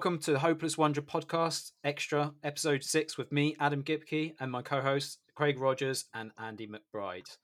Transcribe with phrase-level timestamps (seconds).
[0.00, 4.62] Welcome to the Hopeless Wanderer podcast, extra episode six with me, Adam Gipke, and my
[4.62, 7.36] co hosts, Craig Rogers and Andy MacBride.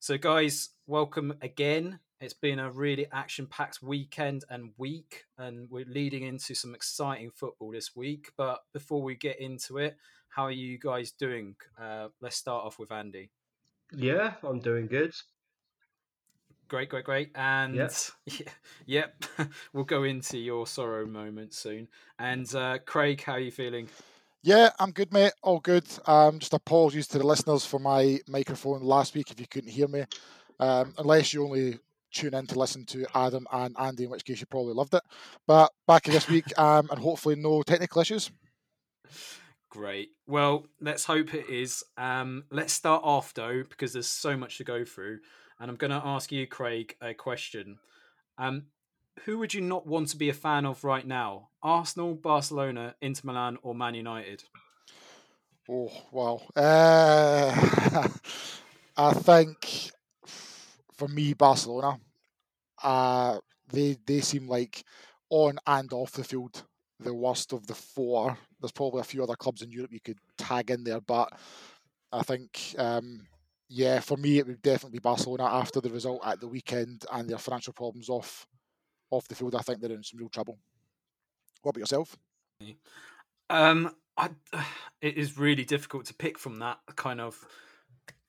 [0.00, 1.98] So, guys, welcome again.
[2.20, 7.30] It's been a really action packed weekend and week, and we're leading into some exciting
[7.30, 8.32] football this week.
[8.36, 9.96] But before we get into it,
[10.28, 11.56] how are you guys doing?
[11.80, 13.30] Uh, let's start off with Andy.
[13.94, 15.14] Yeah, I'm doing good.
[16.74, 17.30] Great, great, great.
[17.36, 17.92] And yep,
[18.26, 18.50] yeah,
[18.84, 19.24] yep.
[19.72, 21.86] we'll go into your sorrow moment soon.
[22.18, 23.86] And uh, Craig, how are you feeling?
[24.42, 25.34] Yeah, I'm good, mate.
[25.44, 25.84] All good.
[26.06, 29.86] Um, just apologies to the listeners for my microphone last week if you couldn't hear
[29.86, 30.02] me.
[30.58, 31.78] Um, unless you only
[32.12, 35.02] tune in to listen to Adam and Andy, in which case you probably loved it.
[35.46, 38.32] But back this week, um, and hopefully no technical issues.
[39.70, 40.10] Great.
[40.26, 41.84] Well, let's hope it is.
[41.96, 45.20] Um, let's start off though, because there's so much to go through,
[45.58, 47.78] and I'm going to ask you, Craig, a question.
[48.38, 48.66] Um,
[49.24, 51.48] who would you not want to be a fan of right now?
[51.62, 54.44] Arsenal, Barcelona, Inter Milan, or Man United?
[55.68, 56.42] Oh wow!
[56.54, 58.08] Uh,
[58.96, 59.90] I think
[60.92, 61.98] for me, Barcelona.
[62.82, 63.38] Uh,
[63.70, 64.84] they they seem like
[65.30, 66.64] on and off the field
[67.00, 68.36] the worst of the four.
[68.60, 71.32] There's probably a few other clubs in Europe you could tag in there, but
[72.12, 73.26] I think, um,
[73.74, 77.28] yeah, for me it would definitely be Barcelona after the result at the weekend and
[77.28, 78.46] their financial problems off
[79.10, 79.56] off the field.
[79.56, 80.58] I think they're in some real trouble.
[81.62, 82.16] What about yourself?
[83.50, 84.30] Um, I,
[85.02, 87.44] it is really difficult to pick from that kind of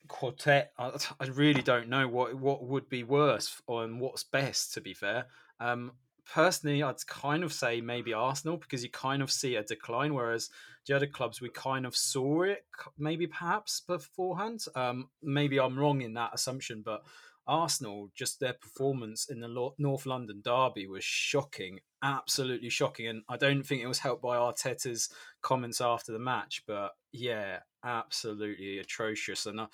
[0.07, 0.71] quartet.
[0.79, 4.73] I, I really don't know what what would be worse or what's best.
[4.73, 5.27] To be fair,
[5.59, 5.91] um,
[6.33, 10.49] personally, I'd kind of say maybe Arsenal because you kind of see a decline, whereas
[10.87, 12.65] the other clubs we kind of saw it
[12.97, 14.65] maybe perhaps beforehand.
[14.75, 17.03] Um, maybe I'm wrong in that assumption, but
[17.47, 23.37] Arsenal, just their performance in the North London derby was shocking, absolutely shocking, and I
[23.37, 25.09] don't think it was helped by Arteta's
[25.41, 26.63] comments after the match.
[26.65, 29.59] But yeah, absolutely atrocious, and.
[29.59, 29.67] Uh,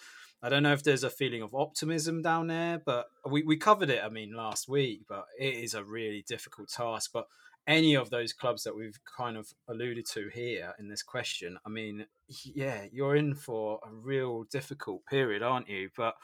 [0.44, 3.92] I don't know if there's a feeling of optimism down there, but we, we covered
[3.92, 7.12] it, I mean, last week, but it is a really difficult task.
[7.14, 7.28] But
[7.68, 11.70] any of those clubs that we've kind of alluded to here in this question, I
[11.70, 15.90] mean, yeah, you're in for a real difficult period, aren't you?
[15.96, 16.16] But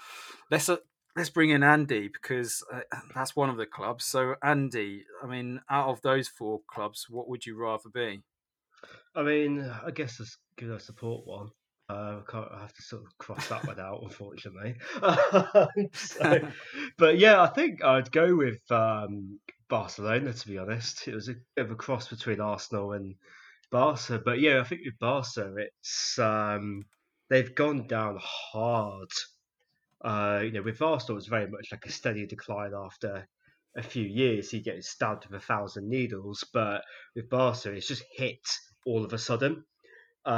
[0.49, 0.77] let's uh,
[1.15, 2.81] let's bring in Andy because uh,
[3.13, 4.05] that's one of the clubs.
[4.05, 8.21] So, Andy, I mean, out of those four clubs, what would you rather be?
[9.15, 11.49] I mean, I guess let's give a support one.
[11.89, 14.75] Uh, I have to sort of cross that one out, unfortunately.
[15.93, 16.41] so,
[16.97, 19.39] but yeah, I think I'd go with um,
[19.69, 20.33] Barcelona.
[20.33, 23.15] To be honest, it was a bit of a cross between Arsenal and
[23.71, 24.19] Barca.
[24.23, 26.83] But yeah, I think with Barca, it's um,
[27.29, 29.09] they've gone down hard.
[30.03, 33.25] Uh, you know, with Arsenal, it's very much like a steady decline after
[33.77, 34.51] a few years.
[34.51, 36.81] He gets stabbed with a thousand needles, but
[37.15, 38.45] with Barca, it's just hit
[38.85, 39.63] all of a sudden.
[40.27, 40.33] Um,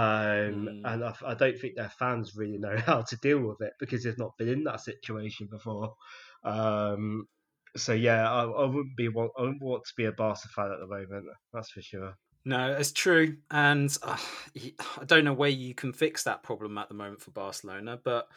[0.67, 0.81] mm.
[0.85, 4.03] And I, I, don't think their fans really know how to deal with it because
[4.03, 5.95] they've not been in that situation before.
[6.43, 7.27] Um,
[7.75, 10.71] so yeah, I, I, wouldn't be want, I wouldn't want to be a Barca fan
[10.71, 11.25] at the moment.
[11.53, 12.13] That's for sure.
[12.45, 14.17] No, it's true, and uh,
[14.55, 18.27] I don't know where you can fix that problem at the moment for Barcelona, but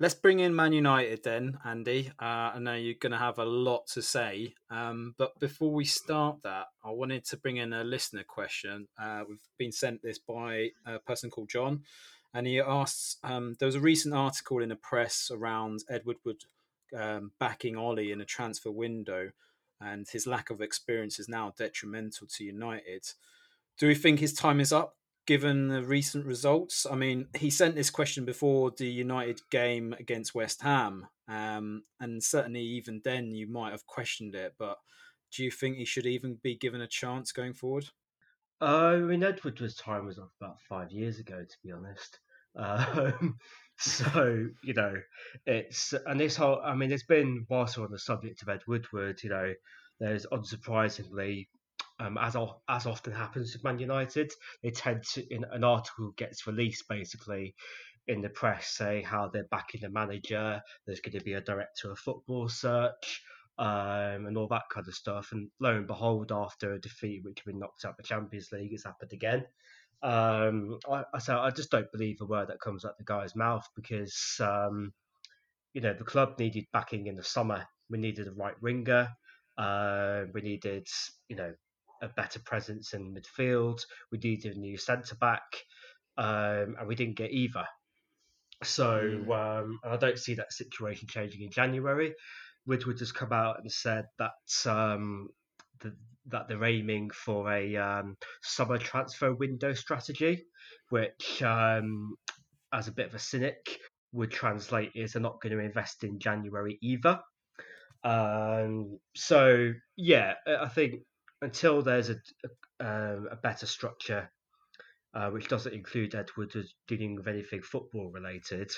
[0.00, 2.12] Let's bring in Man United then, Andy.
[2.22, 5.84] Uh, I know you're going to have a lot to say, um, but before we
[5.84, 8.86] start that, I wanted to bring in a listener question.
[8.96, 11.82] Uh, we've been sent this by a person called John,
[12.32, 16.44] and he asks: um, There was a recent article in the press around Edward Wood
[16.96, 19.30] um, backing Ole in a transfer window,
[19.80, 23.04] and his lack of experience is now detrimental to United.
[23.80, 24.97] Do we think his time is up?
[25.28, 26.86] Given the recent results?
[26.90, 32.24] I mean, he sent this question before the United game against West Ham, um, and
[32.24, 34.54] certainly even then you might have questioned it.
[34.58, 34.78] But
[35.36, 37.84] do you think he should even be given a chance going forward?
[38.62, 42.18] Uh, I mean, Edward's time was off about five years ago, to be honest.
[42.56, 43.36] Um,
[43.76, 44.94] so you know,
[45.46, 46.60] it's and this whole.
[46.64, 49.52] I mean, it's been whilst we're on the subject of Ed Woodward, you know,
[50.00, 51.46] there's unsurprisingly
[51.98, 52.36] um, as
[52.68, 57.54] as often happens with Man United, they tend to in an article gets released basically
[58.06, 60.60] in the press saying how they're backing the manager.
[60.86, 63.22] There's going to be a director of football search.
[63.60, 65.32] Um, and all that kind of stuff.
[65.32, 68.52] And lo and behold, after a defeat which had been knocked out of the Champions
[68.52, 69.44] League, it's happened again.
[70.00, 73.34] Um, I, I, so I just don't believe a word that comes out the guy's
[73.34, 74.92] mouth because um,
[75.72, 77.66] you know the club needed backing in the summer.
[77.90, 79.08] We needed a right winger.
[79.56, 80.86] Uh, we needed
[81.28, 81.52] you know
[82.02, 83.80] a better presence in midfield.
[84.10, 85.42] We needed a new centre back,
[86.16, 87.64] um, and we didn't get either.
[88.64, 89.62] So mm.
[89.62, 92.14] um, I don't see that situation changing in January.
[92.66, 95.28] Woodward has come out and said that um,
[95.80, 95.94] the,
[96.26, 100.44] that they're aiming for a um, summer transfer window strategy,
[100.90, 102.16] which, um,
[102.72, 103.78] as a bit of a cynic,
[104.12, 107.20] would translate is they're not going to invest in January either.
[108.04, 111.02] Um, so yeah, I think
[111.42, 112.16] until there's a
[112.80, 114.30] a, um, a better structure,
[115.14, 118.70] uh, which doesn't include Edwards dealing with anything football related,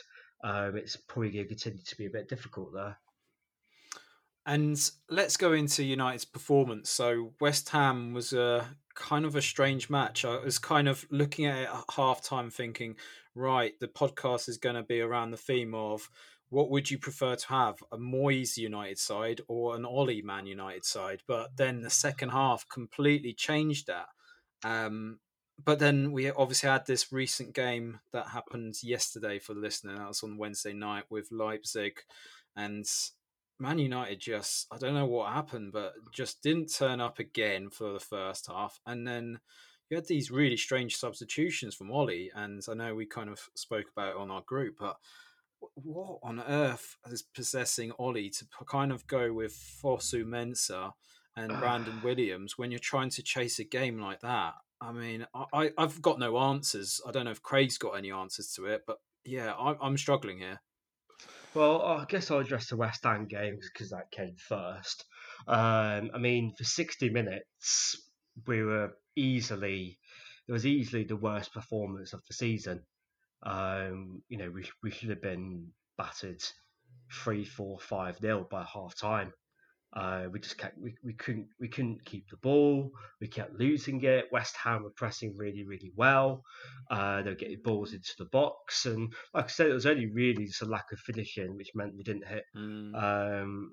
[0.42, 2.98] um, it's probably going to continue to be a bit difficult there.
[4.46, 4.78] And
[5.08, 6.90] let's go into United's performance.
[6.90, 10.24] So West Ham was a kind of a strange match.
[10.24, 12.96] I was kind of looking at it at half time thinking,
[13.34, 16.08] right, the podcast is going to be around the theme of
[16.50, 20.84] what would you prefer to have, a Moyes United side or an Ole Man United
[20.84, 21.22] side?
[21.26, 24.08] But then the second half completely changed that.
[24.64, 25.20] Um,
[25.64, 29.96] but then we obviously had this recent game that happened yesterday for the listener.
[29.96, 32.00] That was on Wednesday night with Leipzig,
[32.56, 32.84] and
[33.58, 37.92] Man United just I don't know what happened, but just didn't turn up again for
[37.92, 39.40] the first half, and then
[39.90, 43.86] you had these really strange substitutions from Ole, and I know we kind of spoke
[43.92, 44.96] about it on our group, but
[45.74, 50.92] what on earth is possessing Ole to kind of go with Fosu Mensah
[51.36, 54.54] and Brandon Williams when you're trying to chase a game like that?
[54.80, 57.00] I mean, I, I've got no answers.
[57.06, 60.38] I don't know if Craig's got any answers to it, but yeah, I, I'm struggling
[60.38, 60.60] here.
[61.52, 65.04] Well, I guess I'll address the West Ham game because that came first.
[65.48, 68.00] Um, I mean, for 60 minutes,
[68.46, 69.98] we were easily,
[70.48, 72.82] it was easily the worst performance of the season.
[73.42, 76.42] Um, you know, we, we should have been battered
[77.12, 79.32] 3 4 5 nil by half time.
[79.92, 82.92] Uh, we just kept, we, we couldn't we couldn't keep the ball.
[83.20, 84.26] We kept losing it.
[84.30, 86.44] West Ham were pressing really really well.
[86.88, 90.06] Uh, they were getting balls into the box, and like I said, it was only
[90.06, 92.44] really just a lack of finishing, which meant we didn't hit.
[92.56, 93.42] Mm.
[93.42, 93.72] Um,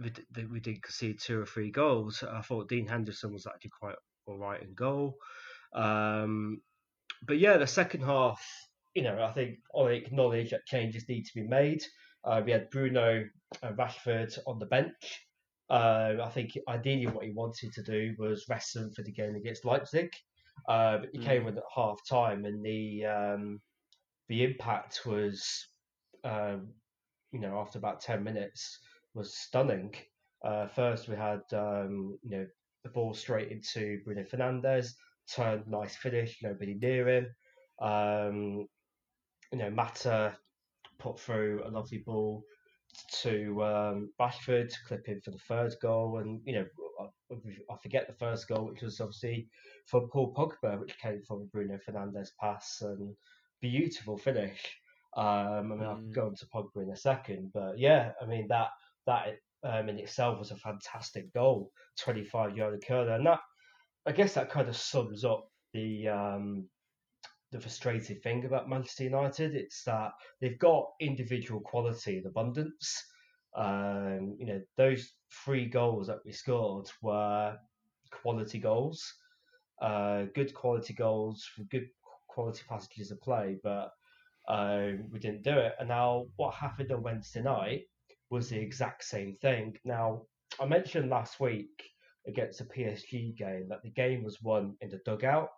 [0.00, 0.12] we,
[0.50, 2.24] we did concede two or three goals.
[2.28, 3.96] I thought Dean Henderson was actually quite
[4.26, 5.16] all right in goal.
[5.72, 6.62] Um,
[7.26, 8.44] but yeah, the second half,
[8.94, 11.82] you know, I think I acknowledge that changes need to be made.
[12.24, 13.24] Uh, we had Bruno
[13.62, 15.26] and Rashford on the bench.
[15.68, 19.34] Uh, I think ideally what he wanted to do was rest them for the game
[19.34, 20.10] against Leipzig,
[20.68, 21.24] uh, but he mm.
[21.24, 23.60] came in at half time, and the um,
[24.28, 25.68] the impact was,
[26.22, 26.68] um,
[27.32, 28.78] you know, after about ten minutes,
[29.14, 29.94] was stunning.
[30.44, 32.46] Uh, first, we had um, you know
[32.84, 34.92] the ball straight into Bruno Fernandes,
[35.34, 37.26] turned nice finish, nobody near him.
[37.80, 38.66] Um,
[39.54, 40.36] you know, Mata
[40.98, 42.42] put through a lovely ball
[43.22, 46.66] to um, Rashford to clip in for the third goal, and you know
[47.70, 49.46] I, forget the first goal, which was obviously
[49.86, 53.14] for Paul Pogba, which came from Bruno Fernandes pass and
[53.60, 54.58] beautiful finish.
[55.16, 55.86] Um, I mean, mm.
[55.86, 58.70] I'll go on to Pogba in a second, but yeah, I mean that
[59.06, 63.38] that um, in itself was a fantastic goal, 25 yard curler, and that
[64.04, 66.68] I guess that kind of sums up the um,
[67.54, 69.54] the frustrating thing about Manchester United.
[69.54, 73.04] It's that they've got individual quality in abundance.
[73.56, 75.12] Um, you know, those
[75.44, 77.56] three goals that we scored were
[78.10, 79.14] quality goals,
[79.80, 81.86] uh, good quality goals for good
[82.26, 83.92] quality passages of play, but
[84.48, 85.74] um, we didn't do it.
[85.78, 87.82] And now, what happened on Wednesday night
[88.30, 89.76] was the exact same thing.
[89.84, 90.22] Now,
[90.60, 91.84] I mentioned last week
[92.26, 95.50] against the PSG game that the game was won in the dugout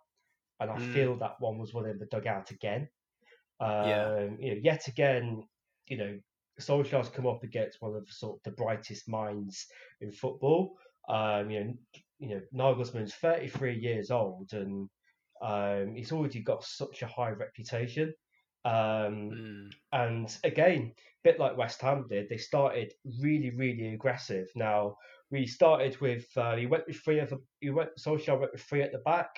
[0.59, 0.93] and I mm.
[0.93, 2.87] feel that one was one in the dugout again.
[3.59, 4.19] Um, yeah.
[4.39, 5.43] You know, yet again,
[5.87, 6.19] you know,
[6.59, 9.65] Solskjaer's come up against one of the, sort of the brightest minds
[10.01, 10.75] in football.
[11.09, 11.73] Um, you know,
[12.19, 14.89] you know, Nagelsmann's 33 years old, and
[15.41, 18.13] um, he's already got such a high reputation.
[18.65, 19.69] Um, mm.
[19.93, 24.47] And again, a bit like West Ham did, they started really, really aggressive.
[24.55, 24.97] Now
[25.31, 28.63] we started with uh, he went with three of the, he went Solskjaer went with
[28.63, 29.29] three at the back.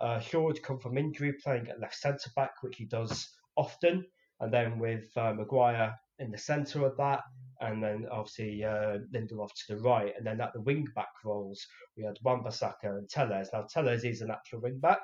[0.00, 4.04] Uh, Shaw come from injury, playing at left centre back, which he does often,
[4.40, 7.20] and then with uh, Maguire in the centre of that,
[7.60, 11.66] and then obviously uh, Lindelof to the right, and then at the wing back roles
[11.96, 13.48] we had Wan-Bissaka and Telles.
[13.52, 15.00] Now Telles is an actual wing back,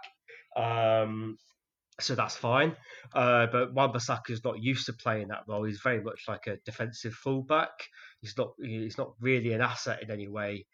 [0.57, 1.37] um,
[2.01, 2.77] so that's fine.
[3.15, 5.65] Uh, but Wan-Bissaka is not used to playing that role.
[5.65, 7.71] He's very much like a defensive fullback.
[8.21, 8.53] He's not.
[8.61, 10.67] He's not really an asset in any way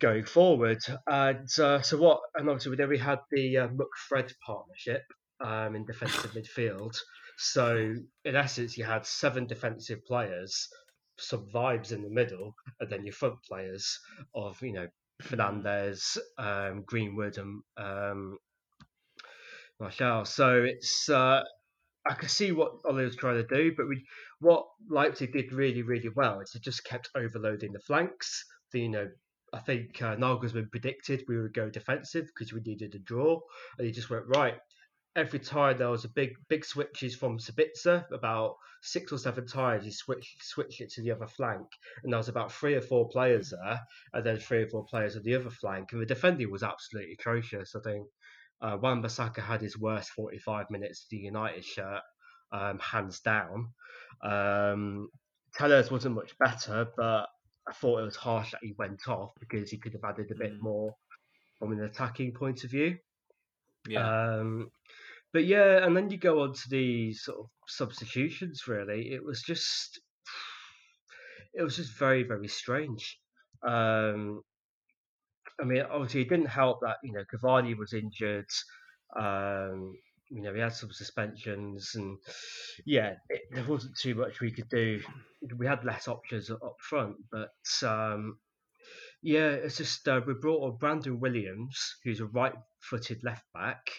[0.00, 0.78] going forward.
[1.06, 2.20] And uh, so what?
[2.34, 5.02] And obviously then we had the uh, McFred partnership
[5.40, 6.96] um, in defensive midfield.
[7.36, 10.68] So in essence, you had seven defensive players,
[11.18, 13.98] some vibes in the middle, and then your front players
[14.34, 14.86] of you know
[15.22, 18.38] Fernandes, um, Greenwood, and um,
[19.80, 20.24] Martial.
[20.24, 21.42] So it's uh,
[22.06, 24.04] I can see what Ole was trying to do, but we,
[24.40, 28.44] what Leipzig did really, really well is it just kept overloading the flanks.
[28.72, 29.08] The, you know,
[29.54, 33.40] I think uh, Nagelsmann predicted we would go defensive because we needed a draw,
[33.78, 34.56] and he just went right.
[35.14, 39.84] Every time there was a big big switches from Sabitzer, about six or seven times
[39.84, 41.66] he switched switched it to the other flank,
[42.02, 43.80] and there was about three or four players there,
[44.12, 47.12] and then three or four players on the other flank, and the defending was absolutely
[47.12, 47.76] atrocious.
[47.76, 48.08] I think
[48.60, 52.02] uh, Wan-Bissaka had his worst 45 minutes of the United shirt,
[52.50, 53.68] um, hands down.
[54.20, 55.10] Um,
[55.54, 57.28] Telles wasn't much better, but
[57.68, 60.34] I thought it was harsh that he went off because he could have added a
[60.34, 60.60] bit Mm.
[60.60, 60.94] more
[61.58, 62.98] from an attacking point of view.
[63.88, 64.36] Yeah.
[64.38, 64.70] Um,
[65.32, 68.66] but yeah, and then you go on to the sort of substitutions.
[68.68, 70.00] Really, it was just,
[71.54, 73.18] it was just very, very strange.
[73.62, 74.42] Um,
[75.60, 78.48] I mean, obviously, it didn't help that you know Cavani was injured.
[79.16, 79.94] Um,
[80.30, 82.18] you know, we had some suspensions, and
[82.84, 85.00] yeah, it, there wasn't too much we could do.
[85.56, 87.52] We had less options up front, but
[87.86, 88.38] um,
[89.22, 93.90] yeah, it's just uh, we brought on Brandon Williams, who's a right-footed left back.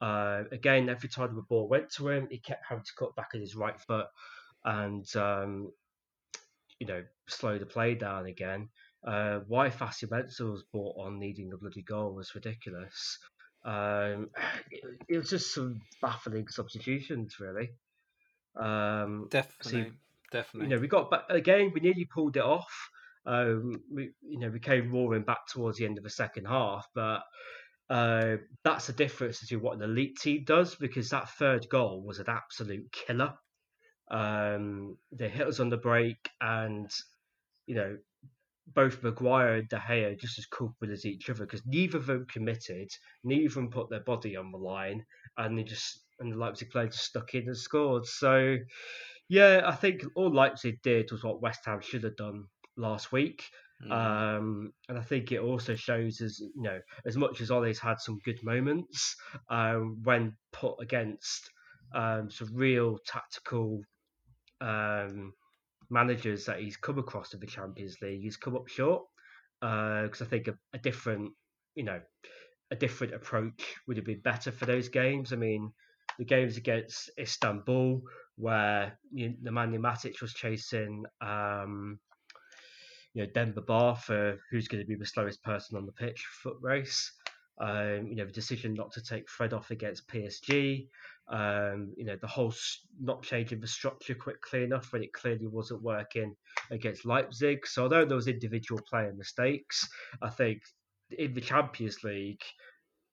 [0.00, 3.30] Uh, again, every time the ball went to him, he kept having to cut back
[3.34, 4.06] at his right foot,
[4.64, 5.70] and um,
[6.78, 8.68] you know, slow the play down again.
[9.06, 13.18] Uh, why Fosu Mensah was brought on needing a bloody goal was ridiculous.
[13.64, 14.30] Um,
[15.08, 17.70] it, was just some baffling substitutions, really.
[18.56, 19.92] Um, definitely.
[20.30, 20.68] definitely.
[20.68, 21.72] you know, we got back again.
[21.74, 22.90] We nearly pulled it off.
[23.26, 26.86] Um, we, you know, we came roaring back towards the end of the second half,
[26.94, 27.22] but
[27.90, 32.18] uh, that's the difference between what an elite team does because that third goal was
[32.18, 33.34] an absolute killer.
[34.10, 36.90] Um, they hit us on the break, and
[37.66, 37.96] you know,
[38.66, 42.26] both Maguire and De Gea just as culpable as each other because neither of them
[42.26, 42.88] committed,
[43.22, 45.04] neither of them put their body on the line,
[45.36, 48.06] and they just and the Leipzig player just stuck in and scored.
[48.06, 48.56] So,
[49.28, 52.44] yeah, I think all Leipzig did was what West Ham should have done
[52.76, 53.44] last week.
[53.84, 53.92] Mm.
[53.92, 58.00] Um, and I think it also shows as you know, as much as Ole's had
[58.00, 59.16] some good moments,
[59.50, 61.50] um, when put against
[61.94, 63.80] um, some real tactical
[64.60, 65.32] um,
[65.90, 69.04] managers that he's come across in the Champions League, he's come up short.
[69.60, 71.32] Because I think a, a different,
[71.74, 72.00] you know,
[72.70, 75.32] a different approach would have been better for those games.
[75.32, 75.72] I mean,
[76.18, 78.02] the games against Istanbul,
[78.36, 81.98] where you, the man Matic was chasing, um,
[83.14, 86.26] you know, Demba Ba for who's going to be the slowest person on the pitch
[86.42, 87.12] foot race.
[87.58, 90.88] Um, you know, the decision not to take Fred off against PSG.
[91.28, 92.52] Um, you know, the whole
[93.00, 96.34] not changing the structure quickly enough when it clearly wasn't working
[96.70, 97.66] against Leipzig.
[97.66, 99.88] So although there was individual player mistakes,
[100.20, 100.62] I think
[101.16, 102.42] in the Champions League,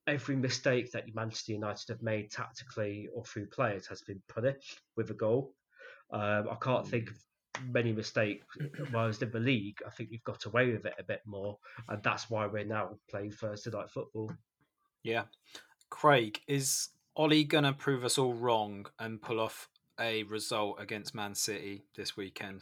[0.07, 5.09] every mistake that Manchester United have made tactically or through players has been punished with
[5.11, 5.53] a goal.
[6.11, 7.17] Um, I can't think of
[7.63, 8.45] many mistakes.
[8.91, 11.57] Whereas in the league, I think we've got away with it a bit more,
[11.89, 14.31] and that's why we're now playing Thursday night football.
[15.03, 15.23] Yeah.
[15.89, 19.67] Craig, is Ole going to prove us all wrong and pull off
[19.99, 22.61] a result against Man City this weekend?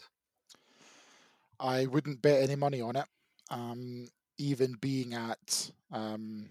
[1.60, 3.06] I wouldn't bet any money on it.
[3.52, 6.50] Um, even being at um,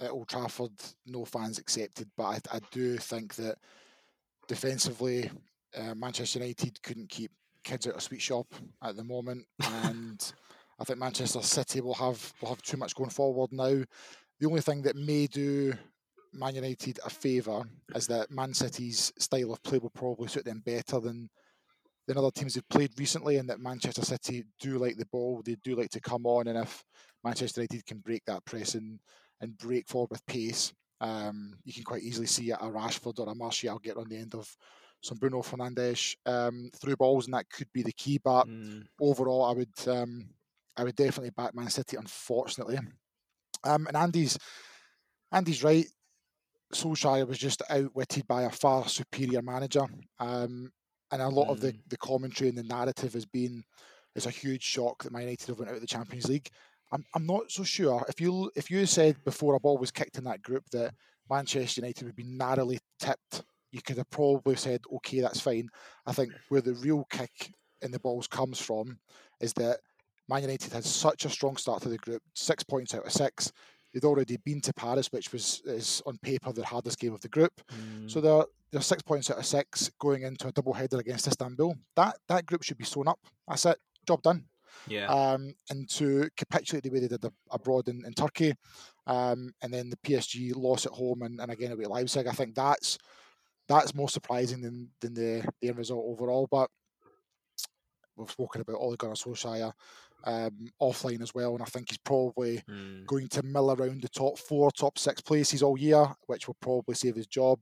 [0.00, 0.72] at Old Trafford,
[1.06, 2.10] no fans accepted.
[2.16, 3.56] But I, I do think that
[4.48, 5.30] defensively,
[5.76, 7.30] uh, Manchester United couldn't keep
[7.68, 8.46] kids out of sweet shop
[8.82, 10.32] at the moment, and
[10.80, 13.82] I think Manchester City will have will have too much going forward now.
[14.40, 15.74] The only thing that may do
[16.32, 20.62] Man United a favour is that Man City's style of play will probably suit them
[20.64, 21.28] better than
[22.06, 25.42] than other teams have played recently, and that Manchester City do like the ball.
[25.44, 26.82] They do like to come on, and if
[27.22, 28.98] Manchester United can break that press and,
[29.42, 30.72] and break forward with pace,
[31.02, 34.34] um, you can quite easily see a Rashford or a Martial get on the end
[34.34, 34.56] of
[35.00, 38.18] some Bruno Fernandes um, through balls, and that could be the key.
[38.22, 40.30] But Mm, overall, I would um,
[40.76, 41.96] I would definitely back Man City.
[41.96, 42.78] Unfortunately,
[43.64, 44.38] um, and Andy's
[45.32, 45.86] Andy's right.
[46.74, 49.86] Solskjaer was just outwitted by a far superior manager,
[50.18, 50.70] um,
[51.10, 51.80] and a lot of the, Mm.
[51.88, 53.64] the commentary and the narrative has been
[54.14, 56.48] it's a huge shock that Man United have went out of the Champions League.
[56.92, 58.04] I'm, I'm not so sure.
[58.08, 60.94] If you if you said before a ball was kicked in that group that
[61.30, 65.68] Manchester United would be narrowly tipped, you could have probably said, okay, that's fine.
[66.06, 68.98] I think where the real kick in the balls comes from
[69.40, 69.78] is that
[70.28, 73.52] Man United had such a strong start to the group, six points out of six.
[73.94, 77.28] They'd already been to Paris, which was is on paper the hardest game of the
[77.28, 77.52] group.
[77.72, 81.26] mm, So they're they're six points out of six going into a double header against
[81.26, 81.74] Istanbul.
[81.96, 83.18] That that group should be sewn up.
[83.46, 83.78] That's it.
[84.06, 84.44] Job done.
[84.86, 85.06] yeah.
[85.06, 88.52] Um, and to capitulate the way they did abroad in, in Turkey,
[89.06, 92.26] um, and then the PSG loss at home and, and again away at Leipzig.
[92.26, 92.98] I think that's
[93.68, 96.48] that's more surprising than than the, the end result overall.
[96.50, 96.70] But
[98.16, 99.72] we've spoken about Ole Gunnar Solskjaer
[100.24, 103.06] um, offline as well, and I think he's probably Mm.
[103.06, 106.94] going to mill around the top four, top six places all year, which will probably
[106.94, 107.58] save his job.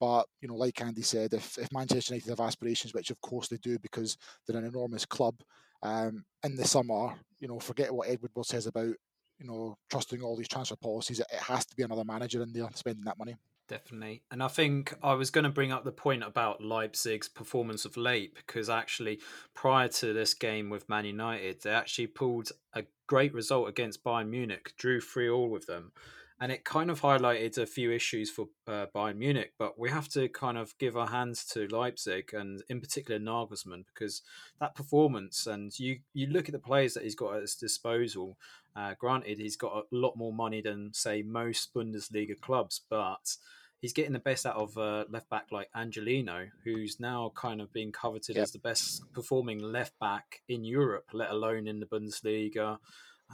[0.00, 3.48] But you know, like Andy said, if, if Manchester United have aspirations, which of course
[3.48, 5.36] they do because they're an enormous club,
[5.82, 8.94] um, in the summer, you know, forget what Edward Woodward says about
[9.38, 11.20] you know trusting all these transfer policies.
[11.20, 13.36] It, it has to be another manager in there spending that money.
[13.66, 14.22] Definitely.
[14.30, 17.96] And I think I was going to bring up the point about Leipzig's performance of
[17.96, 19.20] late because actually,
[19.54, 24.28] prior to this game with Man United, they actually pulled a great result against Bayern
[24.28, 25.92] Munich, drew 3 all with them.
[26.40, 30.08] And it kind of highlighted a few issues for uh, Bayern Munich, but we have
[30.10, 34.20] to kind of give our hands to Leipzig and, in particular, Nagelsmann because
[34.60, 38.36] that performance and you you look at the players that he's got at his disposal.
[38.74, 43.36] Uh, granted, he's got a lot more money than say most Bundesliga clubs, but
[43.80, 47.72] he's getting the best out of uh, left back like Angelino, who's now kind of
[47.72, 48.42] being coveted Yep.
[48.42, 52.78] as the best performing left back in Europe, let alone in the Bundesliga.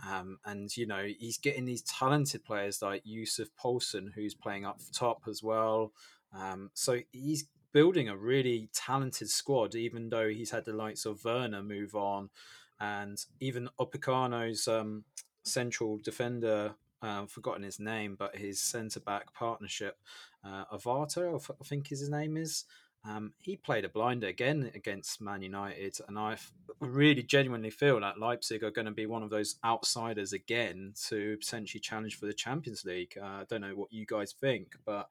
[0.09, 4.81] Um, and you know he's getting these talented players like Yussuf Poulsen, who's playing up
[4.93, 5.93] top as well.
[6.35, 11.25] Um, so he's building a really talented squad, even though he's had the likes of
[11.25, 12.31] Werner move on,
[12.79, 15.05] and even Upamecano's um,
[15.45, 16.75] central defender.
[17.03, 19.97] Uh, forgotten his name, but his centre back partnership,
[20.45, 22.67] uh, Avato, I think his name is.
[23.05, 26.37] Um, he played a blinder again against Man United, and I
[26.81, 31.37] really genuinely feel that Leipzig are going to be one of those outsiders again to
[31.39, 33.17] potentially challenge for the Champions League.
[33.21, 35.09] Uh, I don't know what you guys think, but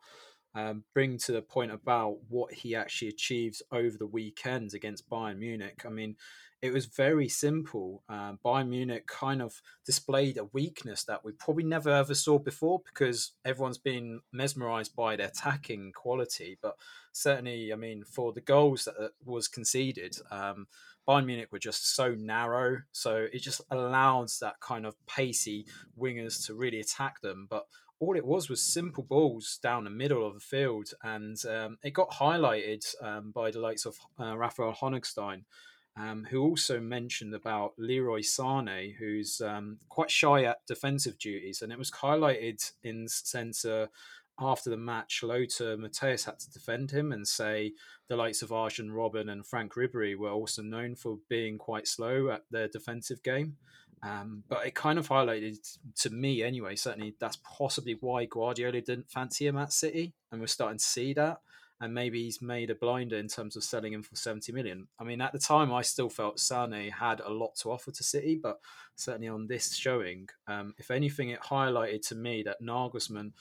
[0.55, 5.39] um, bring to the point about what he actually achieved over the weekend against Bayern
[5.39, 5.83] Munich.
[5.85, 6.15] I mean,
[6.61, 8.03] it was very simple.
[8.09, 12.81] Uh, Bayern Munich kind of displayed a weakness that we probably never ever saw before
[12.85, 16.57] because everyone's been mesmerized by their attacking quality.
[16.61, 16.75] But
[17.13, 20.67] certainly, I mean, for the goals that was conceded, um,
[21.07, 22.81] Bayern Munich were just so narrow.
[22.91, 25.65] So it just allows that kind of pacey
[25.97, 27.47] wingers to really attack them.
[27.49, 27.65] But
[27.99, 31.91] all it was was simple balls down the middle of the field, and um, it
[31.91, 35.43] got highlighted um, by the likes of uh, Raphael Honigstein,
[35.99, 41.73] um, who also mentioned about Leroy Sane, who's um, quite shy at defensive duties, and
[41.73, 43.07] it was highlighted in
[43.65, 43.87] uh,
[44.39, 45.21] after the match.
[45.23, 47.73] Lothar Matthäus had to defend him and say
[48.07, 52.29] the likes of Arjen Robben and Franck Ribery were also known for being quite slow
[52.29, 53.57] at their defensive game.
[54.01, 55.57] Um, but it kind of highlighted
[55.97, 56.77] to me, anyway.
[56.77, 61.13] Certainly, that's possibly why Guardiola didn't fancy him at City, and we're starting to see
[61.15, 61.41] that.
[61.81, 64.87] And maybe he's made a blinder in terms of selling him for seventy million.
[64.99, 68.03] I mean, at the time, I still felt Sane had a lot to offer to
[68.03, 68.59] City, but
[68.95, 73.31] certainly on this showing, um, if anything, it highlighted to me that Nagelsmann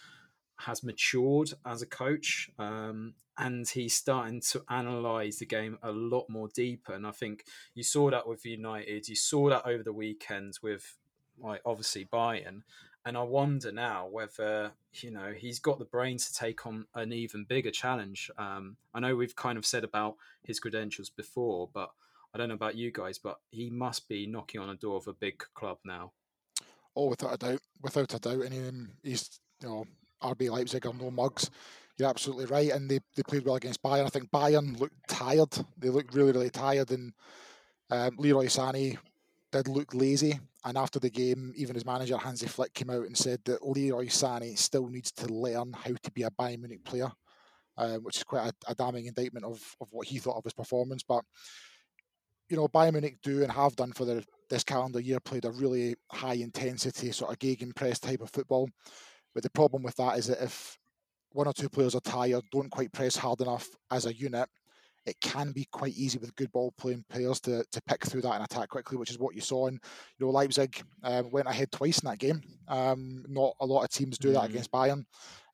[0.59, 6.29] has matured as a coach um, and he's starting to analyze the game a lot
[6.29, 9.93] more deeper and i think you saw that with united you saw that over the
[9.93, 10.97] weekend with
[11.41, 12.63] like obviously bayern
[13.09, 17.13] and i wonder now whether you know he's got the brains to take on an
[17.13, 21.91] even bigger challenge um, i know we've kind of said about his credentials before but
[22.35, 25.09] i don't know about you guys but he must be knocking on a door of
[25.09, 26.13] a big club now
[26.99, 29.85] Oh, without a doubt, without a doubt, and he's you know
[30.21, 31.49] RB Leipzig are no mugs.
[31.97, 34.05] You're absolutely right, and they, they played well against Bayern.
[34.05, 35.57] I think Bayern looked tired.
[35.77, 37.13] They looked really really tired, and
[37.91, 38.99] um, Leroy Sané
[39.53, 40.39] did look lazy.
[40.65, 44.07] And after the game, even his manager Hansi Flick came out and said that Leroy
[44.07, 47.11] Sané still needs to learn how to be a Bayern Munich player,
[47.77, 50.53] um, which is quite a, a damning indictment of, of what he thought of his
[50.53, 51.03] performance.
[51.03, 51.25] But
[52.49, 55.51] you know, Bayern Munich do and have done for their, this calendar year played a
[55.51, 58.69] really high intensity sort of gegenpress type of football.
[59.35, 60.79] But the problem with that is that if
[61.33, 64.49] one or two players are tired, don't quite press hard enough as a unit,
[65.09, 68.35] it can be quite easy with good ball playing players to, to pick through that
[68.35, 69.67] and attack quickly, which is what you saw.
[69.67, 69.81] And
[70.19, 72.43] you know, Leipzig um, went ahead twice in that game.
[72.69, 74.51] Um, not a lot of teams do that Mm.
[74.51, 75.05] against Bayern.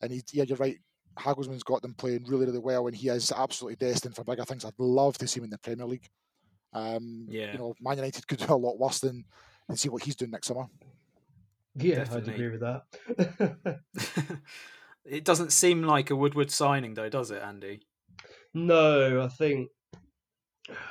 [0.02, 0.78] And he, yeah, you're right.
[1.18, 4.64] Nagelsmann's got them playing really, really well, and he is absolutely destined for bigger things.
[4.64, 6.08] I'd love to see him in the Premier League.
[6.72, 7.52] Um, Yeah.
[7.52, 9.24] You know, Man United could do a lot worse than,
[9.68, 10.66] than see what he's doing next summer.
[11.76, 12.32] Yeah, Definitely.
[12.32, 13.80] I'd agree with that.
[15.04, 17.82] it doesn't seem like a Woodward signing, though, does it, Andy?
[18.54, 19.68] No, I think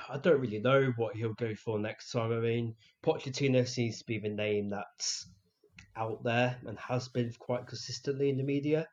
[0.10, 2.32] I don't really know what he'll go for next time.
[2.32, 5.28] I mean, Pochettino seems to be the name that's
[5.96, 8.88] out there and has been quite consistently in the media.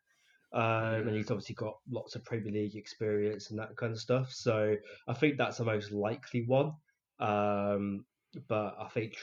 [0.53, 4.33] Um, and he's obviously got lots of Premier League experience and that kind of stuff.
[4.33, 6.73] So I think that's the most likely one.
[7.21, 8.05] Um,
[8.49, 9.15] but I think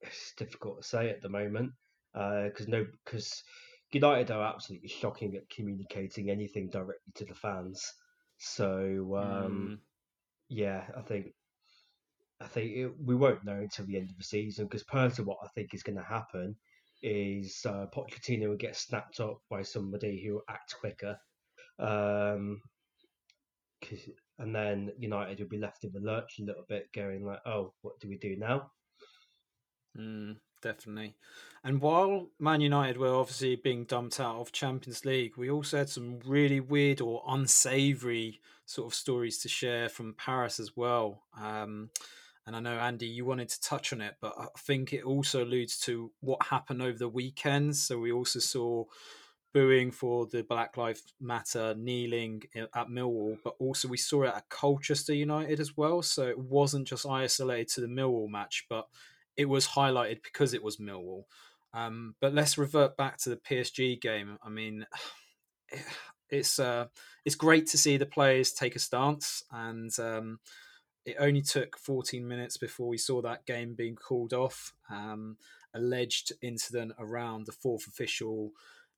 [0.00, 1.72] it's difficult to say at the moment
[2.12, 3.42] because no, because
[3.92, 7.82] United are absolutely shocking at communicating anything directly to the fans.
[8.40, 9.80] So um, Mm,
[10.48, 11.34] yeah, I think
[12.40, 15.38] I think it, we won't know until the end of the season because personally, what
[15.44, 16.56] I think is going to happen
[17.02, 21.18] is uh, Pochettino will get snapped up by somebody who will act quicker.
[21.78, 22.62] Um,
[24.38, 27.74] and then United will be left in the lurch a little bit, going like, "Oh,
[27.82, 28.70] what do we do now?"
[29.96, 31.14] Mm, definitely.
[31.62, 35.90] And while Man United were obviously being dumped out of Champions League, we also had
[35.90, 41.22] some really weird or unsavory sort of stories to share from Paris as well.
[41.38, 41.90] Um,
[42.46, 45.44] and I know Andy, you wanted to touch on it, but I think it also
[45.44, 47.76] alludes to what happened over the weekend.
[47.76, 48.84] So we also saw
[49.52, 54.48] booing for the Black Lives Matter, kneeling at Millwall, but also we saw it at
[54.48, 56.02] Colchester United as well.
[56.02, 58.88] So it wasn't just isolated to the Millwall match, but
[59.40, 61.24] it was highlighted because it was Millwall.
[61.72, 64.36] Um, but let's revert back to the PSG game.
[64.44, 64.84] I mean,
[66.30, 66.86] it's uh,
[67.24, 70.40] it's great to see the players take a stance, and um,
[71.06, 74.74] it only took 14 minutes before we saw that game being called off.
[74.90, 75.38] Um,
[75.72, 78.50] alleged incident around the fourth official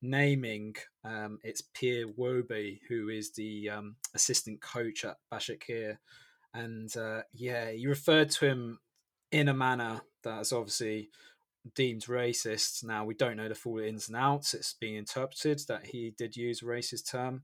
[0.05, 0.75] naming
[1.05, 5.99] um, it's Pierre Webó, who is the um, assistant coach at Başakşehir.
[6.55, 8.81] And uh, yeah, you referred to him
[9.33, 11.11] in a manner that's obviously
[11.75, 12.85] deemed racist.
[12.85, 14.55] Now, we don't know the full ins and outs.
[14.55, 17.43] It's being interpreted that he did use a racist term.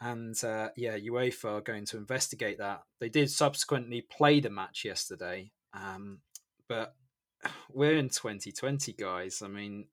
[0.00, 2.82] And uh, yeah, UEFA are going to investigate that.
[3.00, 5.52] They did subsequently play the match yesterday.
[5.74, 6.20] Um,
[6.68, 6.94] but
[7.72, 9.42] we're in 2020, guys.
[9.44, 9.86] I mean,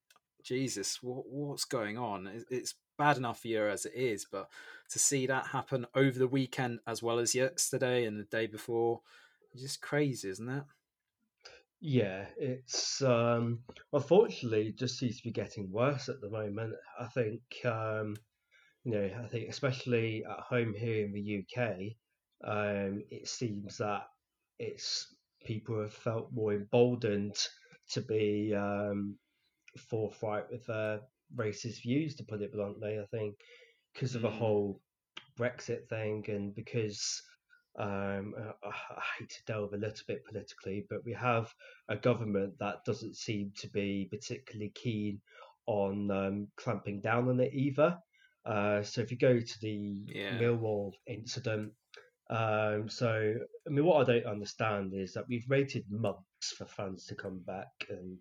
[0.43, 2.45] Jesus, what, what's going on?
[2.49, 4.47] It's bad enough year as it is, but
[4.91, 9.01] to see that happen over the weekend as well as yesterday and the day before,
[9.55, 10.63] just crazy, isn't it?
[11.79, 13.59] Yeah, it's um,
[13.93, 16.73] unfortunately just seems to be getting worse at the moment.
[16.99, 18.15] I think um,
[18.83, 21.69] you know, I think especially at home here in the UK,
[22.43, 24.03] um, it seems that
[24.59, 25.13] it's
[25.45, 27.35] people have felt more emboldened
[27.91, 29.17] to be um,
[29.89, 31.01] forthright with their
[31.35, 32.99] racist views, to put it bluntly.
[32.99, 33.35] I think
[33.93, 34.37] because of the mm.
[34.37, 34.81] whole
[35.37, 37.21] Brexit thing and because
[37.77, 41.53] um, I, I hate to delve a little bit politically, but we have
[41.89, 45.21] a government that doesn't seem to be particularly keen
[45.67, 47.97] on um, clamping down on it either.
[48.45, 50.37] Uh, so if you go to the yeah.
[50.39, 51.73] Millwall incident,
[52.29, 53.35] um, so
[53.65, 57.39] I mean, what I don't understand is that we've waited months for fans to come
[57.45, 58.17] back, and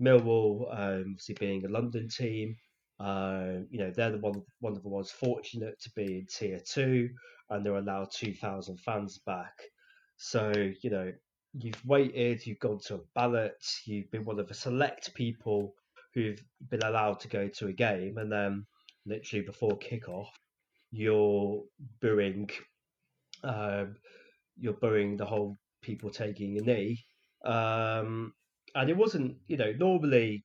[0.00, 2.56] Millwall, um, obviously being a London team,
[3.00, 6.60] uh, you know they're the one one of the ones fortunate to be in tier
[6.60, 7.10] two,
[7.50, 9.54] and they're allowed two thousand fans back.
[10.16, 11.12] So you know
[11.54, 15.74] you've waited, you've gone to a ballot, you've been one of the select people
[16.14, 18.66] who've been allowed to go to a game, and then
[19.06, 20.28] literally before kickoff,
[20.90, 21.62] you're
[22.00, 22.50] booing,
[23.44, 23.96] um,
[24.58, 27.04] you're booing the whole people taking a knee.
[27.44, 28.32] Um,
[28.74, 30.44] and it wasn't, you know, normally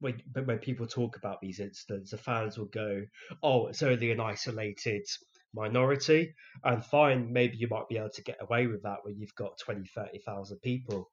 [0.00, 3.02] when when people talk about these incidents, the fans will go,
[3.42, 5.06] "Oh, it's only an isolated
[5.54, 6.34] minority,"
[6.64, 9.58] and fine, maybe you might be able to get away with that when you've got
[9.58, 11.10] 20, 30,000 people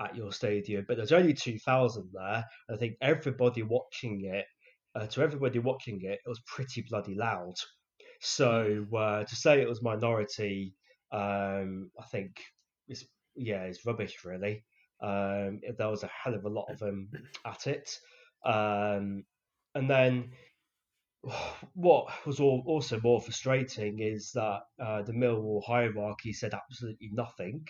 [0.00, 2.44] at your stadium, but there's only 2,000 there.
[2.70, 4.46] I think everybody watching it
[4.94, 7.54] uh, to everybody watching it, it was pretty bloody loud.
[8.20, 10.74] So uh, to say it was minority,
[11.10, 12.40] um, I think
[12.88, 14.64] is yeah, is rubbish really.
[15.02, 17.10] Um, there was a hell of a lot of them
[17.46, 17.90] at it,
[18.44, 19.24] um,
[19.74, 20.30] and then
[21.74, 27.66] what was all, also more frustrating is that uh, the Millwall hierarchy said absolutely nothing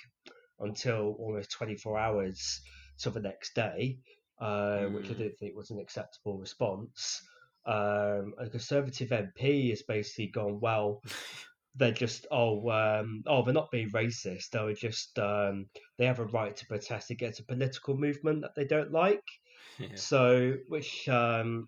[0.60, 2.60] until almost 24 hours
[2.98, 3.98] to the next day
[4.42, 4.92] mm.
[4.92, 5.18] which I mm.
[5.18, 7.22] didn't think was an acceptable response.
[7.64, 11.02] Um, a Conservative MP has basically gone, well,
[11.74, 14.50] they're just oh um, oh they're not being racist.
[14.50, 18.64] They're just um, they have a right to protest against a political movement that they
[18.64, 19.24] don't like.
[19.78, 19.88] Yeah.
[19.94, 21.66] So which um,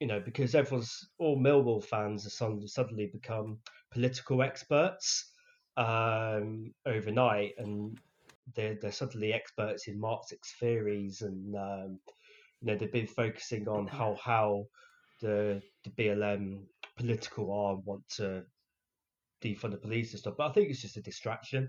[0.00, 3.58] you know because everyone's all Millwall fans have suddenly become
[3.92, 5.32] political experts
[5.76, 7.98] um, overnight, and
[8.54, 11.98] they're, they're suddenly experts in Marxist theories, and um,
[12.60, 14.66] you know they've been focusing on how how
[15.20, 16.62] the the BLM
[16.96, 18.44] political arm want to
[19.42, 20.34] defund the police and stuff.
[20.36, 21.68] But I think it's just a distraction.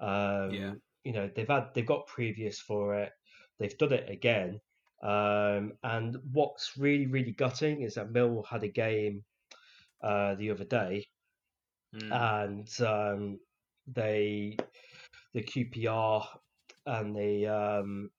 [0.00, 0.72] Um, yeah.
[1.04, 3.12] You know they've had they've got previous for it.
[3.58, 4.60] They've done it again.
[5.02, 9.24] Um, and what's really really gutting is that Mill had a game
[10.02, 11.06] uh, the other day,
[11.94, 12.12] mm.
[12.12, 13.38] and um,
[13.86, 14.56] they
[15.34, 16.26] the QPR
[16.86, 18.10] and the um,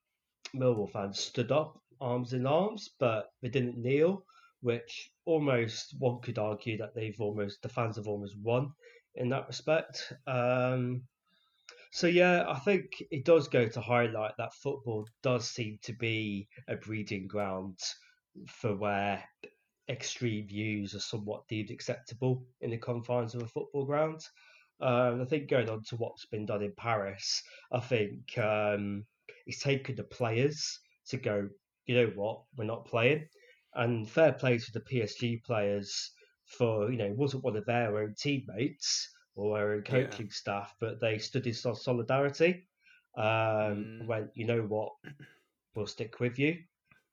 [0.56, 4.24] Millwall fans stood up, arms in arms, but they didn't kneel,
[4.62, 8.72] which almost one could argue that they've almost the fans have almost won
[9.16, 10.14] in that respect.
[10.28, 11.02] Um,
[11.92, 16.48] So yeah, I think it does go to highlight that football does seem to be
[16.68, 17.80] a breeding ground
[18.48, 19.24] for where
[19.90, 24.22] extreme views are somewhat deemed acceptable in the confines of a football ground.
[24.82, 29.06] Um, I think going on to what's been done in Paris, I think um,
[29.48, 31.50] it's taken the players to go,
[31.88, 33.28] you know what, we're not playing.
[33.74, 36.12] And fair play to the PSG players
[36.46, 40.34] for, you know, wasn't one of their own teammates or their own coaching yeah.
[40.34, 42.68] staff, but they stood in solidarity.
[43.18, 44.06] Um, mm.
[44.08, 44.92] Went, you know what,
[45.76, 46.58] we'll stick with you.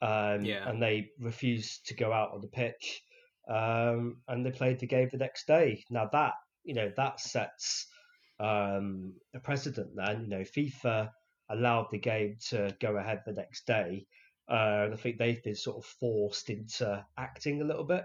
[0.03, 0.69] Um, yeah.
[0.69, 3.03] And they refused to go out on the pitch.
[3.49, 5.85] Um, and they played the game the next day.
[5.91, 7.87] Now that you know that sets
[8.41, 9.91] um, a precedent.
[9.95, 11.11] Then you know FIFA
[11.49, 14.07] allowed the game to go ahead the next day.
[14.51, 18.05] Uh, I think they've been sort of forced into acting a little bit.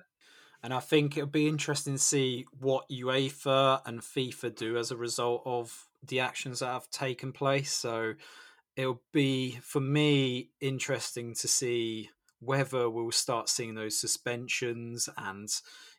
[0.63, 4.97] And I think it'll be interesting to see what UEFA and FIFA do as a
[4.97, 7.73] result of the actions that have taken place.
[7.73, 8.13] So
[8.75, 15.49] it'll be, for me, interesting to see whether we'll start seeing those suspensions and,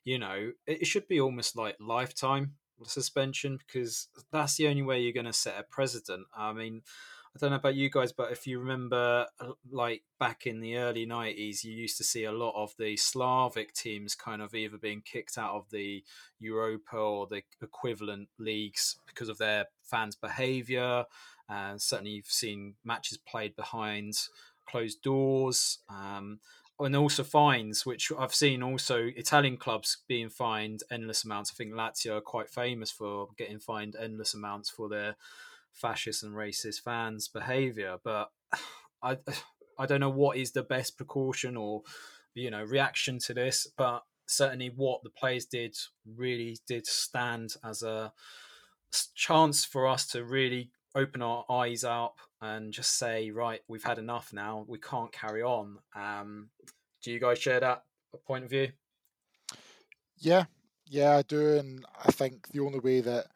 [0.04, 5.12] you know, it should be almost like lifetime suspension because that's the only way you're
[5.12, 6.26] going to set a precedent.
[6.36, 6.82] I mean,
[7.34, 10.76] I don't know about you guys, but if you remember, uh, like back in the
[10.76, 14.76] early 90s, you used to see a lot of the Slavic teams kind of either
[14.76, 16.04] being kicked out of the
[16.38, 21.06] Europa or the equivalent leagues because of their fans' behavior.
[21.48, 24.14] And certainly, you've seen matches played behind
[24.68, 25.78] closed doors.
[25.88, 26.40] Um,
[26.78, 31.52] and also fines, which I've seen also Italian clubs being fined endless amounts.
[31.52, 35.16] I think Lazio are quite famous for getting fined endless amounts for their
[35.72, 37.96] fascist and racist fans' behaviour.
[38.02, 38.30] But
[39.02, 39.18] I,
[39.78, 41.82] I don't know what is the best precaution or
[42.34, 47.82] you know reaction to this, but certainly what the players did really did stand as
[47.82, 48.12] a
[49.14, 53.98] chance for us to really open our eyes up and just say, right, we've had
[53.98, 54.64] enough now.
[54.68, 55.78] We can't carry on.
[55.94, 56.50] Um,
[57.02, 57.84] do you guys share that
[58.26, 58.68] point of view?
[60.18, 60.44] Yeah,
[60.86, 63.26] yeah, I do, and I think the only way that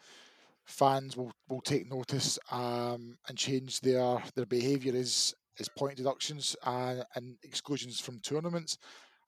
[0.67, 6.55] fans will, will take notice um, and change their their behaviour is is point deductions
[6.65, 8.77] and, and exclusions from tournaments.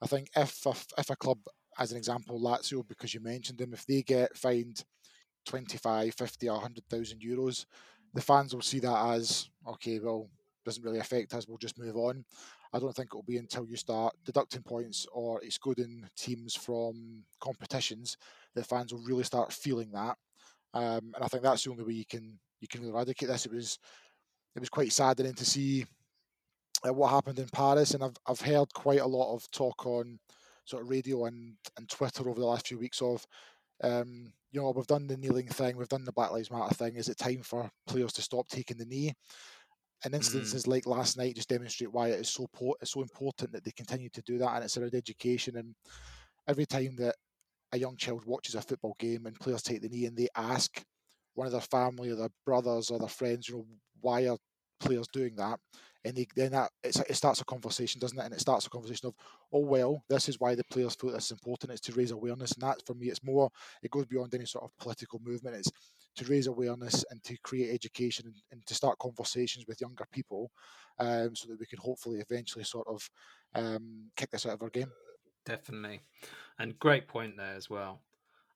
[0.02, 1.38] I think if a, if a club,
[1.78, 4.84] as an example, Lazio, because you mentioned them, if they get fined
[5.46, 7.64] 25, 50, or 100,000 euros,
[8.12, 10.28] the fans will see that as okay, well,
[10.64, 11.48] doesn't really affect us.
[11.48, 12.24] We'll just move on.
[12.72, 18.18] I don't think it'll be until you start deducting points or excluding teams from competitions
[18.54, 20.18] that fans will really start feeling that.
[20.74, 23.46] Um, and I think that's the only way you can you can eradicate this.
[23.46, 23.78] It was
[24.54, 25.86] it was quite saddening to see
[26.86, 30.18] uh, what happened in Paris, and I've I've heard quite a lot of talk on
[30.64, 33.24] sort of radio and, and Twitter over the last few weeks of
[33.82, 36.96] um, you know, we've done the kneeling thing, we've done the Black Lives Matter thing.
[36.96, 39.12] Is it time for players to stop taking the knee?
[40.04, 40.16] And mm-hmm.
[40.16, 40.68] instances mm.
[40.68, 43.72] like last night just demonstrate why it is so po- it's so important that they
[43.72, 45.56] continue to do that, and it's around education.
[45.56, 45.74] And
[46.46, 47.16] every time that
[47.72, 50.82] a young child watches a football game and players take the knee and they ask
[51.34, 53.66] one of their family or their brothers or their friends, you know,
[54.00, 54.36] why are
[54.80, 55.58] players doing that?
[56.04, 58.24] And they, then that it starts a conversation, doesn't it?
[58.24, 59.14] And it starts a conversation of,
[59.52, 61.72] oh well, this is why the players feel this is important.
[61.72, 63.50] It's to raise awareness, and that for me, it's more.
[63.82, 65.56] It goes beyond any sort of political movement.
[65.56, 65.70] It's
[66.16, 70.50] to raise awareness and to create education and, and to start conversations with younger people,
[71.00, 73.10] um, so that we can hopefully eventually sort of
[73.56, 74.90] um, kick this out of our game.
[75.48, 76.00] Definitely.
[76.58, 78.00] And great point there as well.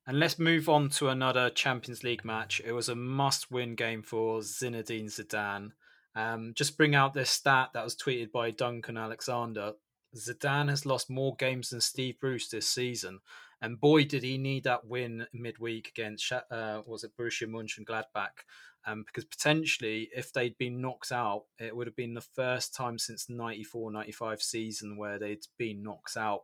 [0.07, 2.61] And let's move on to another Champions League match.
[2.65, 5.73] It was a must win game for Zinedine Zidane.
[6.15, 9.73] Um, just bring out this stat that was tweeted by Duncan Alexander.
[10.15, 13.21] Zidane has lost more games than Steve Bruce this season.
[13.63, 18.45] And boy, did he need that win midweek against, uh, was it Borussia Mönchengladbach?
[18.85, 22.99] Um, because potentially, if they'd been knocked out, it would have been the first time
[22.99, 26.43] since 94 95 season where they'd been knocked out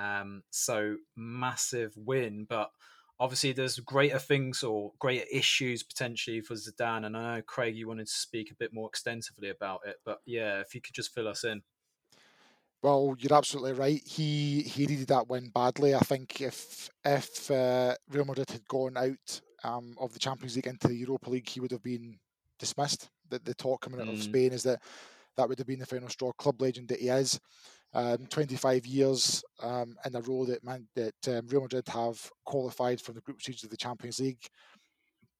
[0.00, 2.70] um, so massive win, but
[3.18, 7.04] obviously there's greater things or greater issues potentially for Zidane.
[7.04, 10.20] And I know Craig, you wanted to speak a bit more extensively about it, but
[10.24, 11.62] yeah, if you could just fill us in.
[12.82, 14.00] Well, you're absolutely right.
[14.06, 15.94] He he needed that win badly.
[15.94, 20.66] I think if if uh, Real Madrid had gone out um, of the Champions League
[20.66, 22.18] into the Europa League, he would have been
[22.58, 23.10] dismissed.
[23.28, 24.14] The, the talk coming out mm.
[24.14, 24.80] of Spain is that
[25.36, 26.32] that would have been the final straw.
[26.32, 27.38] Club legend that he is
[27.92, 33.00] um, 25 years um, in a row that man, that um, Real Madrid have qualified
[33.00, 34.44] from the group stages of the Champions League.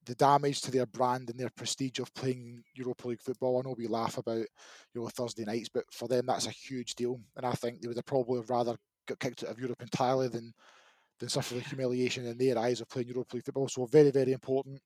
[0.07, 3.59] The damage to their brand and their prestige of playing Europa League football.
[3.59, 4.47] I know we laugh about you
[4.95, 7.21] know Thursday nights, but for them that's a huge deal.
[7.37, 10.53] And I think they would have probably rather got kicked out of Europe entirely than
[11.21, 13.69] than suffer the humiliation in their eyes of playing Europa League football.
[13.69, 14.81] So very very important.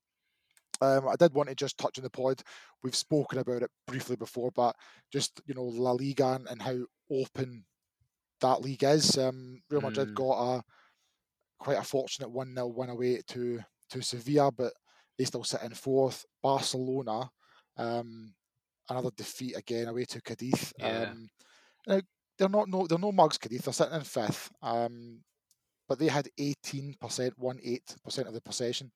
[0.85, 2.43] Um, I did want to just touch on the pod.
[2.83, 4.77] We've spoken about it briefly before, but
[5.13, 6.77] just you know La Liga and, and how
[7.11, 7.65] open
[8.41, 9.17] that league is.
[9.19, 10.15] Um, Real Madrid Mm.
[10.15, 10.63] got a
[11.59, 14.73] quite a fortunate one 0 win away to to Sevilla, but
[15.19, 16.25] they still sit in fourth.
[16.43, 17.31] Barcelona,
[17.77, 18.35] um,
[18.91, 20.73] another defeat again away to Cadiz.
[20.79, 21.13] Yeah.
[21.13, 21.29] Um,
[22.39, 23.63] they're not no they're no mugs Cadiz.
[23.63, 24.51] They're sitting in fifth.
[24.63, 25.23] Um,
[25.89, 28.91] but they had 18%, one eight percent of the possession.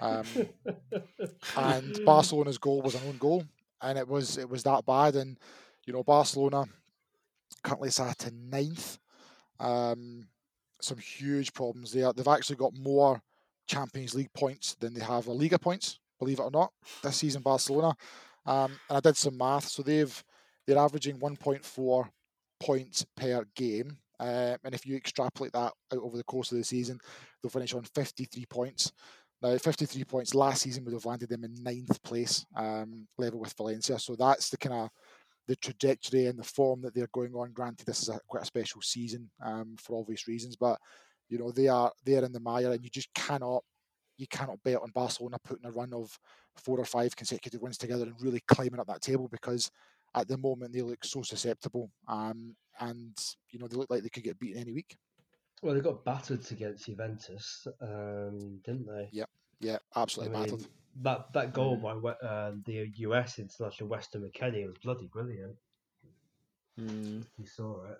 [0.00, 0.24] Um,
[1.56, 3.44] and Barcelona's goal was an own goal,
[3.80, 5.16] and it was it was that bad.
[5.16, 5.38] And
[5.86, 6.64] you know, Barcelona
[7.62, 8.98] currently sat in ninth.
[9.60, 10.28] Um,
[10.80, 12.12] some huge problems there.
[12.12, 13.22] They've actually got more
[13.66, 17.42] Champions League points than they have La Liga points, believe it or not, this season.
[17.42, 17.94] Barcelona,
[18.46, 19.68] um, and I did some math.
[19.68, 20.24] So they've
[20.66, 22.08] they're averaging 1.4
[22.60, 23.98] points per game.
[24.22, 26.98] Uh, and if you extrapolate that out over the course of the season,
[27.42, 28.92] they'll finish on 53 points.
[29.42, 33.54] Now, 53 points last season would have landed them in ninth place, um, level with
[33.56, 33.98] Valencia.
[33.98, 34.90] So that's the kind of
[35.48, 37.52] the trajectory and the form that they're going on.
[37.52, 40.78] Granted, this is a, quite a special season um, for obvious reasons, but
[41.28, 43.64] you know they are they are in the mire, and you just cannot
[44.18, 46.16] you cannot bet on Barcelona putting a run of
[46.56, 49.70] four or five consecutive wins together and really climbing up that table because
[50.14, 53.16] at the moment they look so susceptible, um, and
[53.50, 54.96] you know they look like they could get beaten any week.
[55.62, 59.08] Well, they got battered against Juventus, um, didn't they?
[59.12, 60.66] Yep, Yeah, absolutely I battered.
[61.02, 65.54] that that goal by uh, the US international Weston McKennie was bloody brilliant.
[66.78, 67.24] Mm.
[67.38, 67.98] You saw it.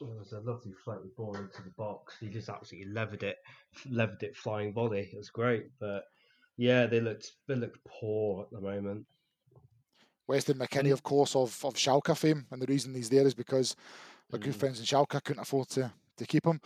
[0.00, 2.14] It was a lovely floaty ball into the box.
[2.20, 3.36] He just absolutely levered it,
[3.90, 5.10] levered it flying volley.
[5.12, 6.04] It was great, but
[6.56, 9.04] yeah, they looked they looked poor at the moment.
[10.28, 13.74] Weston McKennie, of course, of, of Schalke fame, and the reason he's there is because
[14.32, 14.58] our good Mm.
[14.60, 16.60] friends in Schalke couldn't afford to, to keep him.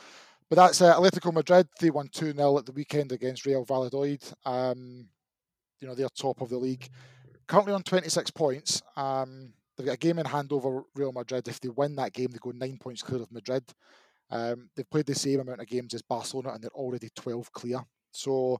[0.50, 1.68] But that's uh, Atletico Madrid.
[1.80, 4.22] They won 2 0 at the weekend against Real Valladolid.
[4.44, 5.08] Um,
[5.80, 6.88] you know, they're top of the league.
[7.46, 8.82] Currently on 26 points.
[8.96, 11.48] Um, they've got a game in hand over Real Madrid.
[11.48, 13.64] If they win that game, they go nine points clear of Madrid.
[14.30, 17.80] Um, they've played the same amount of games as Barcelona, and they're already 12 clear.
[18.10, 18.58] So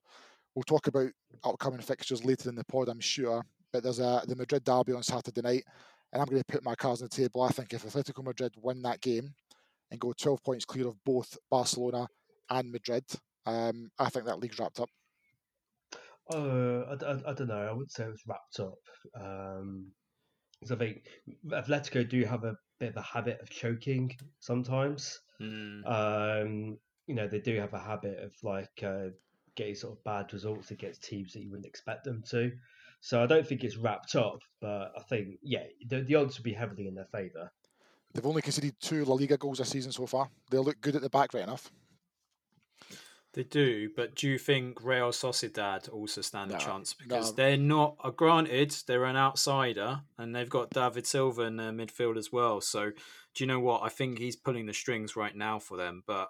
[0.55, 1.11] we'll talk about
[1.45, 3.43] upcoming fixtures later in the pod, I'm sure.
[3.73, 5.65] But there's a the Madrid derby on Saturday night,
[6.13, 7.43] and I'm going to put my cards on the table.
[7.43, 9.35] I think if Atletico Madrid win that game
[9.91, 12.07] and go 12 points clear of both Barcelona
[12.51, 13.05] and Madrid,
[13.47, 14.89] um, I think that league's wrapped up.
[16.33, 17.67] Uh, I, I, I don't know.
[17.69, 18.79] I wouldn't say it was wrapped up.
[19.21, 19.93] Um,
[20.61, 21.09] 'cause I think
[21.47, 25.19] Atletico do have a bit of a habit of choking sometimes.
[25.41, 25.85] Mm.
[25.87, 29.09] Um, you know, they do have a habit of like uh,
[29.57, 32.53] getting sort of bad results against teams that you wouldn't expect them to.
[33.03, 36.45] So I don't think it's wrapped up, but I think yeah, the, the odds would
[36.45, 37.51] be heavily in their favour.
[38.15, 40.29] They've only conceded two La Liga goals this season so far.
[40.51, 41.69] They look good at the back, right enough.
[43.35, 46.95] They do, but do you think Real Sociedad also stand No, a chance?
[46.95, 47.37] Because no.
[47.37, 52.19] they're not, uh, granted, they're an outsider and they've got David Silva in their midfield
[52.19, 52.61] as well.
[52.61, 53.83] So, do you know what?
[53.83, 56.05] I think he's pulling the strings right now for them.
[56.07, 56.29] But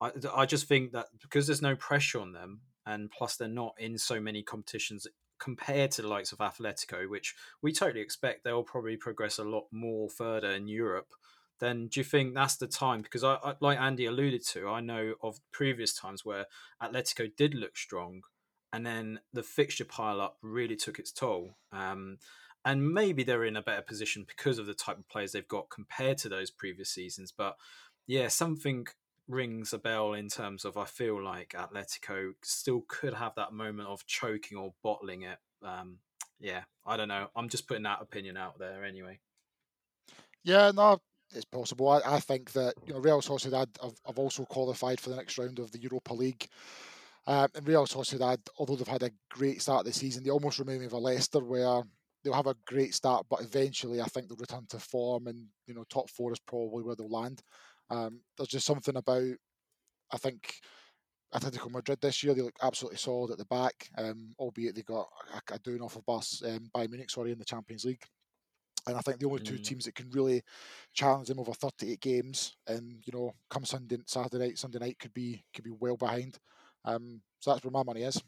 [0.00, 3.74] I, I just think that because there's no pressure on them and plus they're not
[3.78, 5.06] in so many competitions
[5.44, 9.66] compared to the likes of Atletico, which we totally expect they'll probably progress a lot
[9.70, 11.14] more further in Europe
[11.60, 13.02] then do you think that's the time?
[13.02, 16.46] Because I, I, like Andy alluded to, I know of previous times where
[16.82, 18.22] Atletico did look strong,
[18.72, 21.56] and then the fixture pile up really took its toll.
[21.72, 22.18] Um,
[22.64, 25.70] and maybe they're in a better position because of the type of players they've got
[25.70, 27.32] compared to those previous seasons.
[27.36, 27.56] But
[28.06, 28.86] yeah, something
[29.28, 33.88] rings a bell in terms of I feel like Atletico still could have that moment
[33.88, 35.38] of choking or bottling it.
[35.62, 35.98] Um,
[36.40, 37.28] yeah, I don't know.
[37.34, 39.20] I'm just putting that opinion out there anyway.
[40.42, 40.98] Yeah, no,
[41.34, 41.88] it's possible.
[41.88, 45.38] I, I think that you know Real Sociedad have, have also qualified for the next
[45.38, 46.46] round of the Europa League.
[47.26, 50.80] Um, and Real Sociedad, although they've had a great start this season, they almost remind
[50.80, 51.82] me of a Leicester where
[52.22, 55.74] they'll have a great start, but eventually I think they'll return to form, and you
[55.74, 57.42] know top four is probably where they'll land.
[57.90, 59.34] Um, there's just something about
[60.12, 60.60] I think
[61.34, 65.08] Atletico Madrid this year they look absolutely solid at the back, um, albeit they got
[65.34, 68.04] a, a doing off of Bus um, Bayern Munich, sorry, in the Champions League.
[68.86, 69.58] And I think the only two Mm.
[69.58, 70.42] teams that can really
[70.92, 75.14] challenge them over 38 games, and you know, come Sunday, Saturday night, Sunday night could
[75.14, 76.38] be could be well behind.
[76.84, 78.22] Um, so that's where my money is.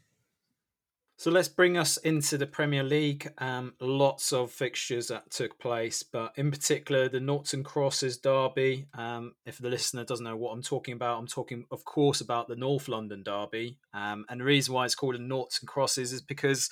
[1.18, 3.32] So let's bring us into the Premier League.
[3.38, 7.20] Um, lots of fixtures that took place, but in particular the
[7.54, 8.86] and Crosses derby.
[8.92, 12.48] Um, if the listener doesn't know what I'm talking about, I'm talking, of course, about
[12.48, 13.78] the North London derby.
[13.94, 16.68] Um, and the reason why it's called a and Crosses is because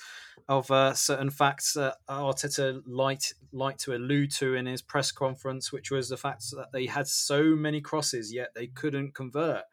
[0.47, 5.71] of uh, certain facts that Arteta liked, liked to allude to in his press conference,
[5.71, 9.63] which was the fact that they had so many crosses, yet they couldn't convert.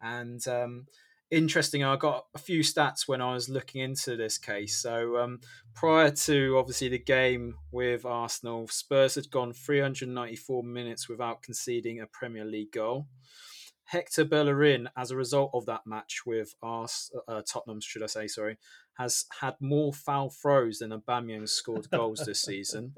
[0.00, 0.86] And um,
[1.30, 1.84] interesting.
[1.84, 4.76] I got a few stats when I was looking into this case.
[4.76, 5.40] So um,
[5.74, 12.06] prior to obviously the game with Arsenal, Spurs had gone 394 minutes without conceding a
[12.06, 13.06] Premier League goal.
[13.84, 18.28] Hector Bellerin, as a result of that match with Ars, uh, Tottenham, should I say,
[18.28, 18.56] sorry,
[18.94, 22.94] has had more foul throws than Aubameyang scored goals this season.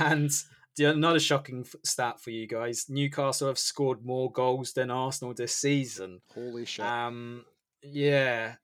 [0.00, 0.32] And
[0.76, 5.54] the, another shocking stat for you guys: Newcastle have scored more goals than Arsenal this
[5.56, 6.22] season.
[6.34, 6.84] Holy shit!
[6.84, 7.44] Um,
[7.82, 8.54] yeah,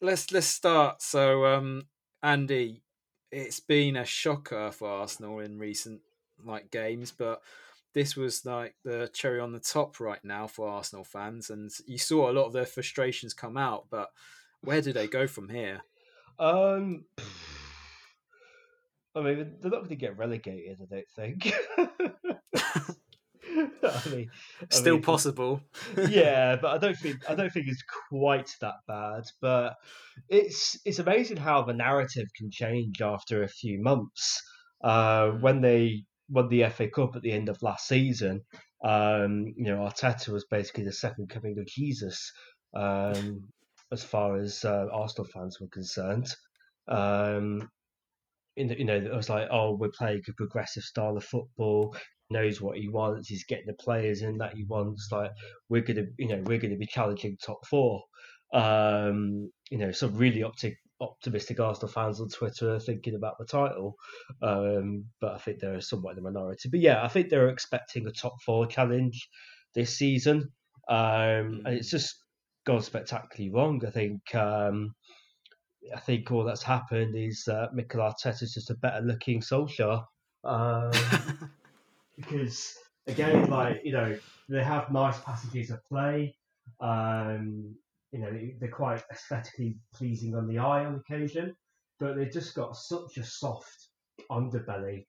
[0.00, 1.02] let's let's start.
[1.02, 1.86] So, um,
[2.22, 2.82] Andy,
[3.30, 6.00] it's been a shocker for Arsenal in recent
[6.44, 7.42] like games, but
[7.94, 11.98] this was like the cherry on the top right now for Arsenal fans, and you
[11.98, 13.86] saw a lot of their frustrations come out.
[13.90, 14.10] But
[14.62, 15.82] where do they go from here?
[16.38, 17.04] Um,
[19.14, 20.78] I mean, they're not going to get relegated.
[20.80, 21.52] I don't think.
[23.82, 24.30] I mean,
[24.70, 25.60] still I mean, possible.
[26.08, 29.24] yeah, but I don't think I don't think it's quite that bad.
[29.40, 29.74] But
[30.28, 34.42] it's it's amazing how the narrative can change after a few months.
[34.82, 35.40] Uh, hmm.
[35.40, 38.40] when they won the FA Cup at the end of last season,
[38.84, 42.32] um, you know Arteta was basically the second coming of Jesus,
[42.74, 43.48] um,
[43.92, 46.28] as far as uh, Arsenal fans were concerned.
[46.88, 47.68] Um,
[48.56, 51.96] you know, it was like, oh, we're playing a progressive style of football
[52.32, 53.28] knows what he wants.
[53.28, 55.08] He's getting the players in that he wants.
[55.12, 55.30] Like
[55.68, 58.02] we're gonna, you know, we're gonna be challenging top four.
[58.52, 63.46] Um, you know, some really optic, optimistic Arsenal fans on Twitter are thinking about the
[63.46, 63.96] title,
[64.42, 66.68] um, but I think they're somewhat in the minority.
[66.68, 69.28] But yeah, I think they're expecting a top four challenge
[69.74, 70.50] this season,
[70.88, 72.16] um, and it's just
[72.66, 73.82] gone spectacularly wrong.
[73.86, 74.34] I think.
[74.34, 74.94] Um,
[75.94, 80.04] I think all that's happened is uh, Mikel Arteta is just a better looking Solskjaer.
[80.44, 80.92] Um,
[82.22, 82.74] because
[83.06, 84.16] again, like you know,
[84.48, 86.34] they have nice passages of play.
[86.80, 87.74] Um,
[88.12, 91.54] you know, they're quite aesthetically pleasing on the eye on occasion,
[91.98, 93.88] but they've just got such a soft
[94.30, 95.06] underbelly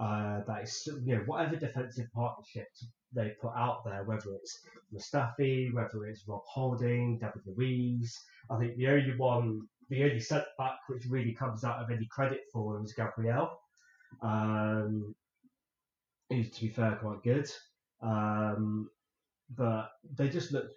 [0.00, 4.60] uh, that is, you know, whatever defensive partnerships they put out there, whether it's
[4.92, 10.78] Mustafi, whether it's Rob Holding, David Luiz, I think the only one, the only setback
[10.88, 13.60] which really comes out of any credit for him is Gabriel.
[14.22, 15.14] Um,
[16.40, 17.48] is, to be fair, quite good.
[18.02, 18.90] Um,
[19.56, 20.70] but they just look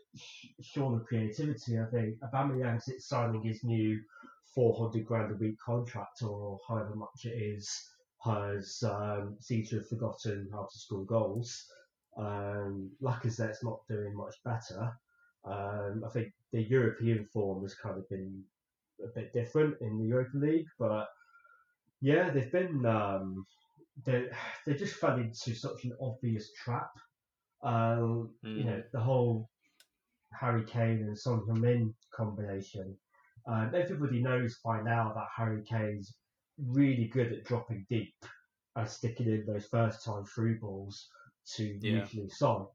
[0.62, 1.80] short of creativity.
[1.80, 4.00] I think Aubameyang signing his new
[4.54, 7.70] 400 grand a week contract or however much it is
[8.24, 11.66] has um, to have forgotten how to score goals.
[12.18, 14.92] Um, Lacazette's not doing much better.
[15.46, 18.44] Um, I think the European form has kind of been
[19.04, 21.08] a bit different in the Europa League, but
[22.02, 23.46] yeah, they've been um,
[24.06, 24.26] they
[24.66, 26.92] they just fell into such an obvious trap.
[27.64, 28.58] Um, mm.
[28.58, 29.50] You know, the whole
[30.40, 32.96] Harry Kane and Son Heung-min combination.
[33.48, 36.14] Um, everybody knows by now that Harry Kane's
[36.58, 38.14] really good at dropping deep
[38.76, 41.08] and sticking in those first time through balls
[41.56, 42.02] to yeah.
[42.02, 42.66] usually Son.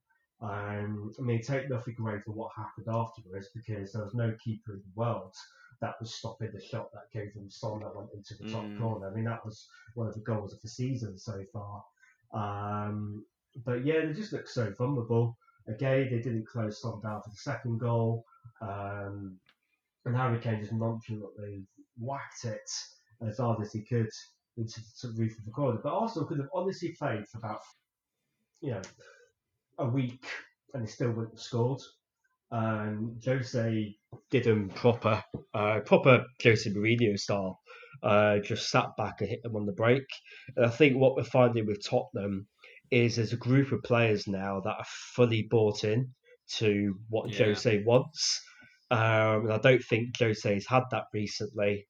[0.42, 4.72] Um, I mean, take nothing away from what happened afterwards because there was no keeper
[4.72, 5.34] in the world
[5.80, 8.80] that was stopping the shot that came from Son that went into the top mm.
[8.80, 9.08] corner.
[9.08, 11.82] I mean, that was one of the goals of the season so far.
[12.32, 13.24] Um,
[13.64, 15.36] but yeah, they just look so vulnerable.
[15.68, 18.24] Again, they didn't close Son down for the second goal.
[18.60, 19.38] Um,
[20.04, 21.64] and Harry Kane just nonchalantly
[21.98, 22.70] whacked it
[23.26, 24.08] as hard as he could
[24.56, 25.78] into the roof of the corner.
[25.82, 27.60] But Arsenal could have honestly played for about,
[28.60, 28.82] you know,
[29.78, 30.24] a week
[30.74, 31.80] and they still wouldn't have scored.
[32.50, 33.96] Um, Jose
[34.30, 37.60] did them proper, uh, proper Jose Mourinho style.
[38.02, 40.04] Uh, just sat back and hit them on the break.
[40.56, 42.46] And I think what we're finding with Tottenham
[42.90, 46.12] is there's a group of players now that are fully bought in
[46.56, 47.46] to what yeah.
[47.46, 48.42] Jose wants.
[48.90, 51.86] Um, and I don't think Jose has had that recently,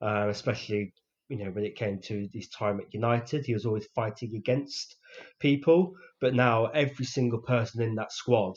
[0.00, 0.92] uh, especially
[1.28, 3.46] you know when it came to his time at United.
[3.46, 4.96] He was always fighting against
[5.38, 8.56] people, but now every single person in that squad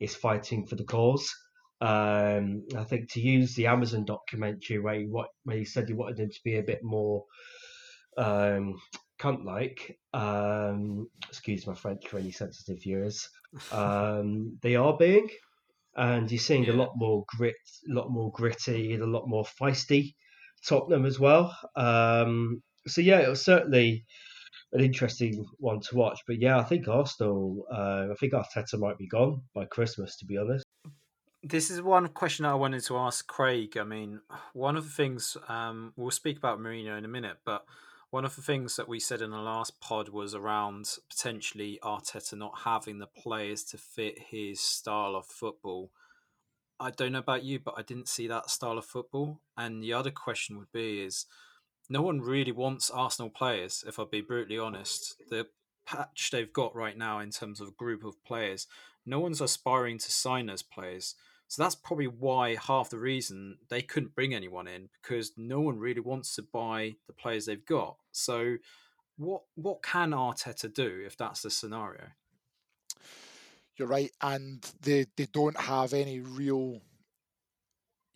[0.00, 1.34] is fighting for the cause.
[1.80, 5.94] Um, I think to use the Amazon documentary where he, what, where he said he
[5.94, 7.24] wanted him to be a bit more
[8.16, 8.80] um,
[9.20, 13.28] cunt like, um, excuse my French for any sensitive viewers,
[13.72, 15.28] um, they are being.
[15.96, 16.72] And you're seeing yeah.
[16.72, 17.56] a lot more grit,
[17.90, 20.14] a lot more gritty, and a lot more feisty
[20.66, 21.56] Tottenham as well.
[21.76, 24.04] Um, so yeah, it was certainly
[24.72, 26.20] an interesting one to watch.
[26.26, 30.26] But yeah, I think Arsenal, uh, I think Arteta might be gone by Christmas, to
[30.26, 30.64] be honest.
[31.42, 33.76] This is one question I wanted to ask Craig.
[33.78, 34.20] I mean,
[34.52, 37.64] one of the things um, we'll speak about Mourinho in a minute, but
[38.10, 42.36] one of the things that we said in the last pod was around potentially Arteta
[42.36, 45.90] not having the players to fit his style of football.
[46.80, 49.40] I don't know about you, but I didn't see that style of football.
[49.56, 51.26] And the other question would be: is
[51.88, 53.84] no one really wants Arsenal players?
[53.86, 55.46] If I'll be brutally honest, the
[55.86, 58.66] patch they've got right now in terms of group of players,
[59.06, 61.14] no one's aspiring to sign as players.
[61.48, 65.78] So that's probably why half the reason they couldn't bring anyone in because no one
[65.78, 67.96] really wants to buy the players they've got.
[68.12, 68.58] So
[69.16, 72.04] what what can Arteta do if that's the scenario?
[73.76, 76.80] You're right, and they they don't have any real,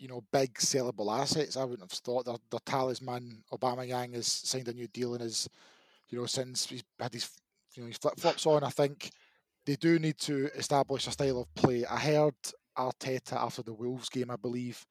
[0.03, 1.57] you know, big sellable assets.
[1.57, 3.45] I wouldn't have thought their, their talisman
[3.87, 5.49] Yang has signed a new deal and is,
[6.09, 7.31] you know, since he's had his
[7.77, 8.65] you know his flip flops on.
[8.65, 9.13] I think
[9.65, 11.85] they do need to establish a style of play.
[11.87, 12.35] I heard
[12.77, 14.85] Arteta after the Wolves game, I believe,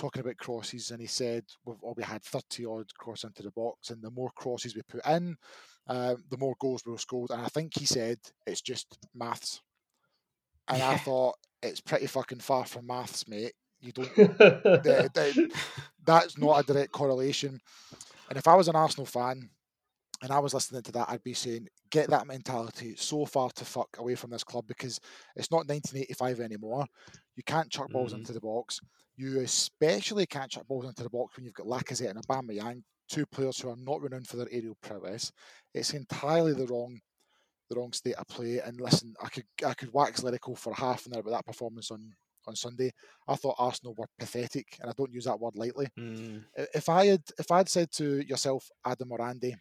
[0.00, 3.90] talking about crosses, and he said we've, we had 30 odd cross into the box,
[3.90, 5.36] and the more crosses we put in,
[5.86, 7.26] uh, the more goals we'll score.
[7.28, 9.60] And I think he said it's just maths.
[10.66, 10.88] And yeah.
[10.88, 13.52] I thought it's pretty fucking far from maths, mate.
[13.80, 14.14] You don't.
[14.16, 15.54] the, the,
[16.04, 17.60] that's not a direct correlation.
[18.28, 19.50] And if I was an Arsenal fan,
[20.22, 23.64] and I was listening to that, I'd be saying, get that mentality so far to
[23.64, 24.98] fuck away from this club because
[25.36, 26.86] it's not 1985 anymore.
[27.36, 28.18] You can't chuck balls mm.
[28.18, 28.80] into the box.
[29.16, 33.26] You especially can't chuck balls into the box when you've got Lacazette and Aubameyang, two
[33.26, 35.32] players who are not renowned for their aerial prowess.
[35.74, 36.98] It's entirely the wrong,
[37.68, 38.58] the wrong state of play.
[38.58, 41.90] And listen, I could I could wax lyrical for half an hour about that performance
[41.90, 42.12] on
[42.46, 42.92] on Sunday.
[43.28, 45.88] I thought Arsenal were pathetic, and I don't use that word lightly.
[45.98, 46.44] Mm.
[46.74, 49.56] If I had if I'd said to yourself, Adam or Andy,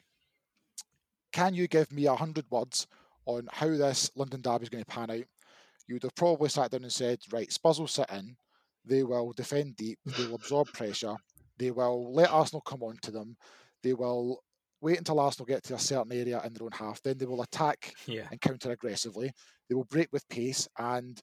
[1.31, 2.88] can you give me a hundred words
[3.25, 5.25] on how this London derby is going to pan out?
[5.88, 8.36] You would have probably sat down and said, right, Spurs will sit in,
[8.83, 11.15] they will defend deep, they will absorb pressure,
[11.57, 13.38] they will let Arsenal come on to them,
[13.83, 14.41] they will
[14.81, 17.41] wait until Arsenal get to a certain area in their own half, then they will
[17.41, 18.27] attack yeah.
[18.31, 19.31] and counter aggressively.
[19.67, 20.67] They will break with pace.
[20.77, 21.19] And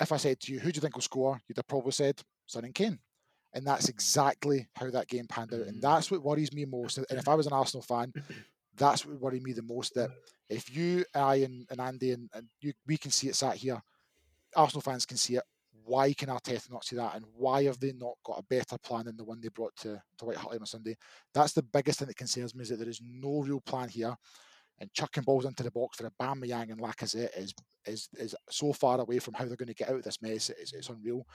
[0.00, 1.40] if I said to you, who do you think will score?
[1.48, 2.98] You'd have probably said Son and Kane.
[3.54, 5.60] And that's exactly how that game panned out.
[5.60, 5.80] And mm.
[5.80, 6.98] that's what worries me most.
[6.98, 8.12] And if I was an Arsenal fan,
[8.76, 9.94] that's what worried me the most.
[9.94, 10.10] That
[10.48, 13.80] if you, I, and, and Andy, and, and you, we can see it sat here,
[14.54, 15.42] Arsenal fans can see it.
[15.84, 17.14] Why can Arteta not see that?
[17.14, 20.02] And why have they not got a better plan than the one they brought to,
[20.18, 20.96] to White Hart Lane on Sunday?
[21.32, 24.16] That's the biggest thing that concerns me is that there is no real plan here.
[24.78, 27.54] And chucking balls into the box for Aubameyang and Lacazette is
[27.86, 30.50] is is so far away from how they're going to get out of this mess.
[30.50, 31.26] It's, it's unreal.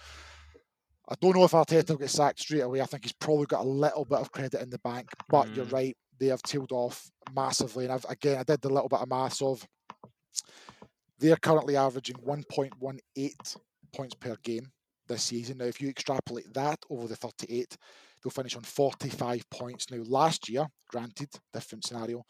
[1.09, 2.81] I don't know if Arteta will get sacked straight away.
[2.81, 5.55] I think he's probably got a little bit of credit in the bank, but mm.
[5.55, 7.85] you're right they have tailed off massively.
[7.85, 9.67] And I've again, I did the little bit of maths of
[11.19, 13.57] they're currently averaging 1.18
[13.93, 14.71] points per game
[15.07, 15.57] this season.
[15.57, 17.77] Now, if you extrapolate that over the 38,
[18.23, 19.91] they'll finish on 45 points.
[19.91, 22.23] Now, last year, granted, different scenario,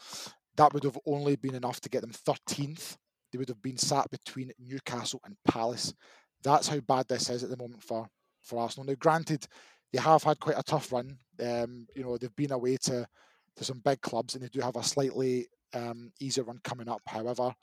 [0.61, 2.95] that would have only been enough to get them 13th.
[3.31, 5.91] They would have been sat between Newcastle and Palace.
[6.43, 8.07] That's how bad this is at the moment for,
[8.43, 8.85] for Arsenal.
[8.85, 9.47] Now, granted,
[9.91, 11.17] they have had quite a tough run.
[11.43, 13.07] Um, you know, they've been away to
[13.55, 17.01] to some big clubs, and they do have a slightly um, easier run coming up.
[17.07, 17.55] However,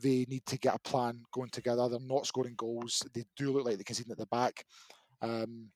[0.00, 1.88] they need to get a plan going together.
[1.88, 3.04] They're not scoring goals.
[3.12, 4.64] They do look like they're conceding at the back.
[5.20, 5.70] Um,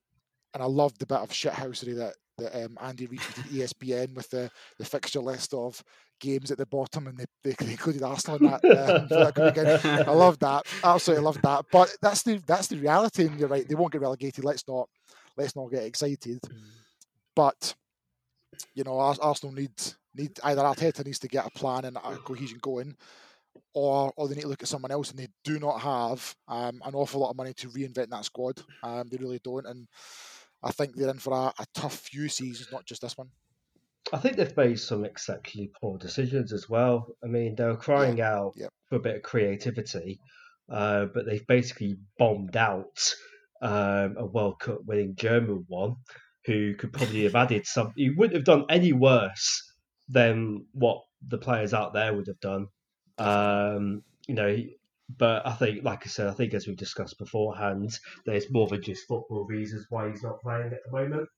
[0.54, 4.50] and I love the bit of shithousery that, that um, Andy retweeted ESPN with the,
[4.78, 5.82] the fixture list of
[6.20, 8.64] games at the bottom, and they, they, they included Arsenal in that.
[8.64, 10.66] Um, that I love that.
[10.82, 11.66] Absolutely love that.
[11.70, 13.66] But that's the that's the reality, and you're right.
[13.66, 14.44] They won't get relegated.
[14.44, 14.88] Let's not
[15.36, 16.40] let's not get excited.
[16.42, 16.56] Mm.
[17.34, 17.74] But
[18.74, 19.72] you know, Arsenal need
[20.14, 22.96] need either Arteta needs to get a plan and a cohesion going,
[23.72, 26.80] or or they need to look at someone else, and they do not have um,
[26.84, 28.62] an awful lot of money to reinvent that squad.
[28.82, 29.88] Um, they really don't, and
[30.62, 33.30] I think they're in for a, a tough few seasons, not just this one.
[34.12, 37.06] I think they've made some exceptionally poor decisions as well.
[37.22, 38.66] I mean, they were crying yeah, out yeah.
[38.88, 40.20] for a bit of creativity,
[40.70, 43.14] uh, but they've basically bombed out
[43.62, 45.96] um, a World Cup winning German one
[46.44, 47.92] who could probably have added some.
[47.96, 49.62] He wouldn't have done any worse
[50.08, 52.66] than what the players out there would have done.
[53.16, 54.56] Um, you know,
[55.16, 58.82] but I think, like I said, I think as we discussed beforehand, there's more than
[58.82, 61.28] just football reasons why he's not playing at the moment.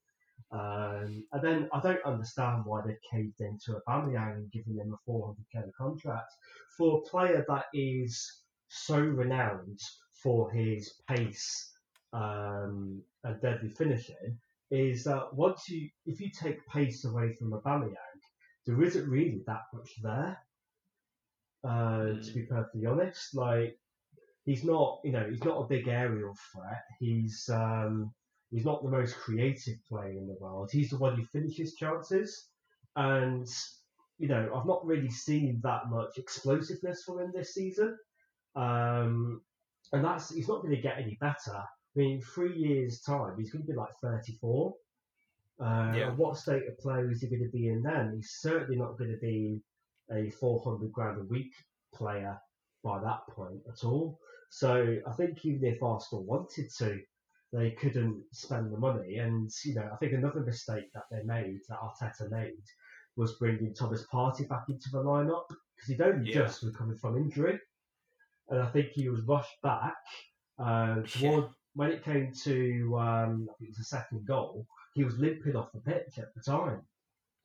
[0.53, 5.11] Um, and then I don't understand why they've caved into Aubameyang and given him a
[5.11, 6.33] 400k contract
[6.77, 9.81] for a player that is so renowned
[10.23, 11.73] for his pace
[12.13, 14.39] um, and deadly finishing
[14.71, 17.95] is that once you, if you take pace away from a Aubameyang,
[18.67, 20.39] there isn't really that much there.
[21.65, 22.27] Uh, mm.
[22.27, 23.79] To be perfectly honest, like
[24.45, 26.83] he's not, you know, he's not a big aerial threat.
[26.99, 28.13] He's um,
[28.51, 30.71] he's not the most creative player in the world.
[30.73, 32.49] He's the one who finishes chances,
[32.97, 33.47] and
[34.19, 37.97] you know, I've not really seen that much explosiveness from him this season.
[38.55, 39.43] Um,
[39.93, 41.63] and that's he's not going to get any better
[41.97, 44.75] I mean, three years' time, he's going to be like 34.
[45.59, 46.11] Uh, Yeah.
[46.11, 48.13] What state of play is he going to be in then?
[48.15, 49.63] He's certainly not going to be
[50.11, 51.55] a 400 grand a week
[51.95, 52.39] player
[52.85, 54.19] by that point at all.
[54.51, 57.01] So I think even if Arsenal wanted to,
[57.57, 59.17] they couldn't spend the money.
[59.17, 62.53] And, you know, I think another mistake that they made, that Arteta made,
[63.17, 66.43] was bringing Thomas Partey back into the lineup because he'd only Yeah.
[66.43, 67.59] just recovered from injury.
[68.49, 69.97] And I think he was rushed back
[70.59, 71.49] uh, Yeah.
[71.75, 75.57] when it came to, um, I think it was the second goal, he was limping
[75.57, 76.83] off the pitch at the time.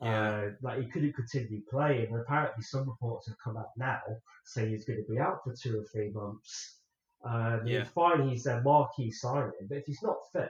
[0.01, 0.31] Yeah.
[0.31, 4.01] Uh, like he couldn't continue playing, and apparently some reports have come out now
[4.45, 6.80] saying he's going to be out for two or three months.
[7.23, 7.83] Um, Yeah.
[7.83, 10.49] Fine, he's a marquee signing, but if he's not fit,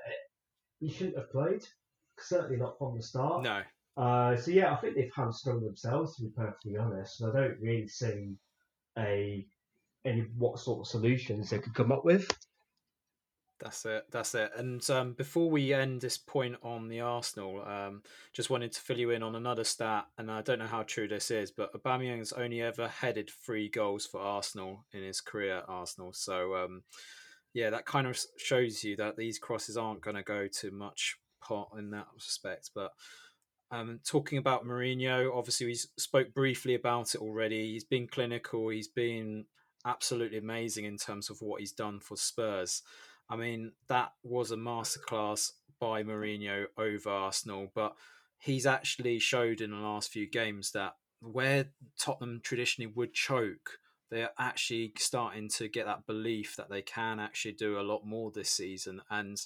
[0.79, 1.63] he shouldn't have played.
[2.19, 3.43] Certainly not from the start.
[3.43, 3.61] No.
[3.97, 7.17] Uh, so yeah, I think they've hamstrung themselves to be perfectly honest.
[7.17, 8.35] So I don't really see
[8.97, 9.45] a
[10.05, 12.27] any what sort of solutions they could come up with.
[13.61, 14.05] That's it.
[14.09, 14.51] That's it.
[14.57, 18.01] And um, before we end this point on the Arsenal, um,
[18.33, 21.07] just wanted to fill you in on another stat, and I don't know how true
[21.07, 25.65] this is, but Aubameyang's only ever headed three goals for Arsenal in his career at
[25.69, 26.11] Arsenal.
[26.11, 26.81] So, um,
[27.53, 31.17] yeah, that kind of shows you that these crosses aren't going to go to much
[31.43, 32.71] pot in that respect.
[32.73, 32.93] But
[33.69, 37.73] um, talking about Mourinho, obviously we spoke briefly about it already.
[37.73, 38.69] He's been clinical.
[38.69, 39.45] He's been
[39.85, 42.81] absolutely amazing in terms of what he's done for Spurs.
[43.29, 47.95] I mean, that was a masterclass by Mourinho over Arsenal, but
[48.39, 51.65] he's actually showed in the last few games that where
[51.99, 57.53] Tottenham traditionally would choke, they're actually starting to get that belief that they can actually
[57.53, 59.01] do a lot more this season.
[59.09, 59.39] And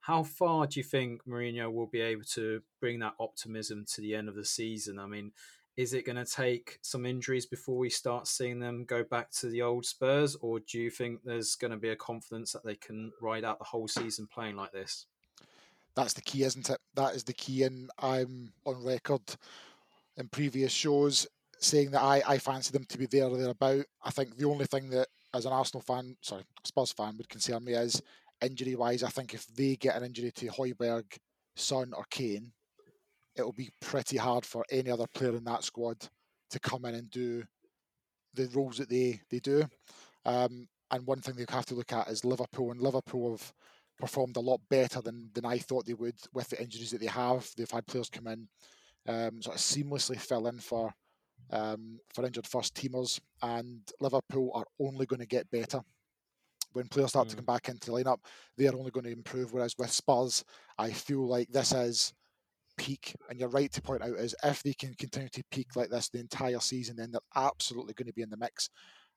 [0.00, 4.14] how far do you think Mourinho will be able to bring that optimism to the
[4.14, 4.98] end of the season?
[4.98, 5.32] I mean,
[5.76, 9.48] is it going to take some injuries before we start seeing them go back to
[9.48, 12.76] the old Spurs, or do you think there's going to be a confidence that they
[12.76, 15.06] can ride out the whole season playing like this?
[15.96, 16.78] That's the key, isn't it?
[16.94, 19.22] That is the key, and I'm on record
[20.16, 21.26] in previous shows
[21.58, 23.84] saying that I, I fancy them to be there or thereabout.
[24.02, 27.64] I think the only thing that, as an Arsenal fan, sorry, Spurs fan, would concern
[27.64, 28.02] me is
[28.40, 29.02] injury wise.
[29.02, 31.18] I think if they get an injury to Højbjerg,
[31.56, 32.52] Son, or Kane,
[33.36, 36.08] it'll be pretty hard for any other player in that squad
[36.50, 37.42] to come in and do
[38.34, 39.64] the roles that they, they do.
[40.24, 43.52] Um, and one thing they have to look at is Liverpool, and Liverpool have
[43.98, 47.06] performed a lot better than, than I thought they would with the injuries that they
[47.06, 47.48] have.
[47.56, 48.48] They've had players come in,
[49.08, 50.92] um, sort of seamlessly fill in for
[51.50, 55.80] um, for injured first teamers, and Liverpool are only going to get better.
[56.72, 57.38] When players start to Mm.
[57.38, 58.18] come back into the lineup,
[58.56, 59.52] they are only going to improve.
[59.52, 60.44] Whereas with Spurs,
[60.78, 62.12] I feel like this is
[62.76, 65.90] peak, and you're right to point out is if they can continue to peak like
[65.90, 68.68] this the entire season, then they're absolutely going to be in the mix.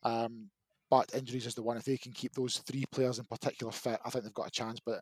[0.04, 0.50] Um,
[0.90, 1.78] but injuries is the one.
[1.78, 4.52] If they can keep those three players in particular fit, I think they've got a
[4.52, 4.80] chance.
[4.80, 5.02] But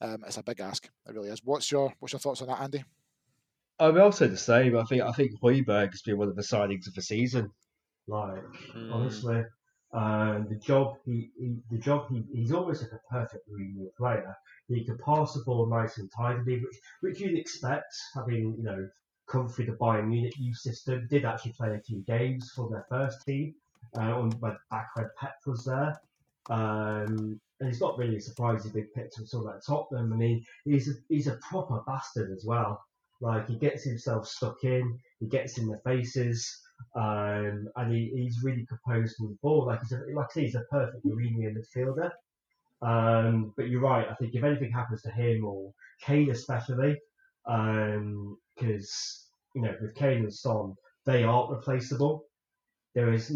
[0.00, 0.88] um, it's a big ask.
[1.06, 1.40] It really is.
[1.44, 2.82] What's your what's your thoughts on that, Andy?
[3.78, 4.76] I will also the same.
[4.76, 7.50] I think I think Højbjerg has been one of the signings of the season.
[8.06, 8.42] Like
[8.74, 8.92] Mm.
[8.92, 9.42] honestly,
[9.92, 14.36] um, the job he, he the job he, he's almost like a perfect Mourinho player.
[14.68, 18.88] He can pass the ball nice and tidily, which which you'd expect, having you know
[19.28, 21.06] come through the Bayern Munich youth system.
[21.10, 23.54] Did actually play a few games for their first team
[23.96, 26.00] uh, on when back when Pep was there.
[26.48, 30.12] Um, and it's not really a surprise he's been picked up sort of at Tottenham.
[30.12, 32.82] I mean, he's a, he's a proper bastard as well.
[33.20, 36.58] Like he gets himself stuck in, he gets in the faces,
[36.94, 39.66] um, and he, he's really composed on the ball.
[39.66, 42.10] Like he's a, like I say, he's a perfect Mourinho midfielder.
[42.82, 44.06] Um, but you're right.
[44.10, 45.72] I think if anything happens to him or
[46.02, 46.96] Kane especially,
[47.44, 50.74] because you know with Kane and Son,
[51.06, 52.24] they aren't replaceable.
[52.94, 53.28] There is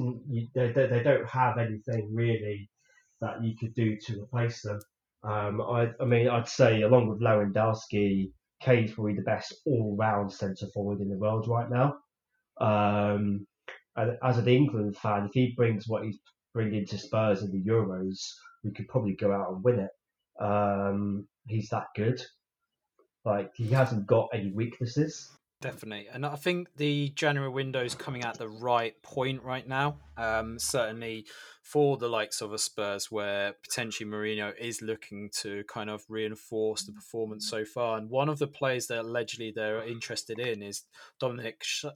[0.55, 2.69] they, they don't have anything really
[3.21, 4.81] that you could do to replace them.
[5.23, 8.31] Um, I, I mean, I'd say along with Lewandowski,
[8.61, 11.97] Kane's probably the best all-round centre forward in the world right now.
[12.61, 13.47] Um,
[13.97, 16.19] as an England fan, if he brings what he's
[16.53, 18.19] bringing to Spurs in the Euros,
[18.63, 20.43] we could probably go out and win it.
[20.43, 22.21] Um, he's that good.
[23.25, 25.31] Like he hasn't got any weaknesses.
[25.61, 29.97] Definitely, and I think the January window is coming at the right point right now.
[30.17, 31.27] Um, certainly
[31.65, 36.83] for the likes of a Spurs, where potentially Mourinho is looking to kind of reinforce
[36.83, 37.97] the performance so far.
[37.97, 40.83] And one of the players that allegedly they're interested in is
[41.21, 41.87] Dominik Sh-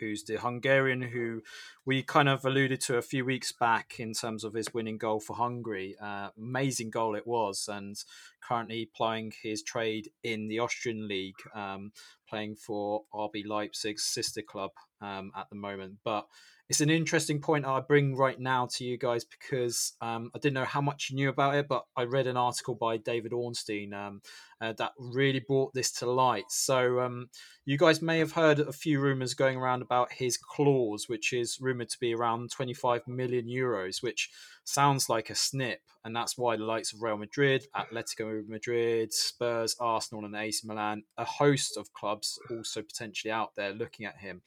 [0.00, 1.42] who's the Hungarian who
[1.84, 5.20] we kind of alluded to a few weeks back in terms of his winning goal
[5.20, 5.94] for Hungary.
[6.00, 7.96] Uh, amazing goal it was, and
[8.42, 11.36] currently plying his trade in the Austrian league.
[11.54, 11.92] Um,
[12.28, 14.70] playing for RB Leipzig's sister club
[15.00, 15.96] um, at the moment.
[16.04, 16.26] But
[16.68, 20.54] it's an interesting point I bring right now to you guys because um, I didn't
[20.54, 23.94] know how much you knew about it, but I read an article by David Ornstein
[23.94, 24.20] um,
[24.60, 26.44] uh, that really brought this to light.
[26.50, 27.30] So um,
[27.64, 31.58] you guys may have heard a few rumors going around about his clause, which is
[31.58, 34.28] rumored to be around 25 million euros, which
[34.64, 39.74] sounds like a snip, and that's why the likes of Real Madrid, Atletico Madrid, Spurs,
[39.80, 44.42] Arsenal, and AC Milan, a host of clubs also potentially out there looking at him.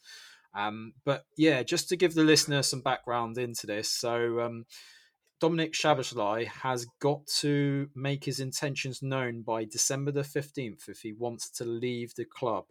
[0.54, 4.66] Um, but yeah, just to give the listener some background into this, so um,
[5.42, 11.14] Dominik Szoboszlai has got to make his intentions known by December the 15th if he
[11.14, 12.66] wants to leave the club.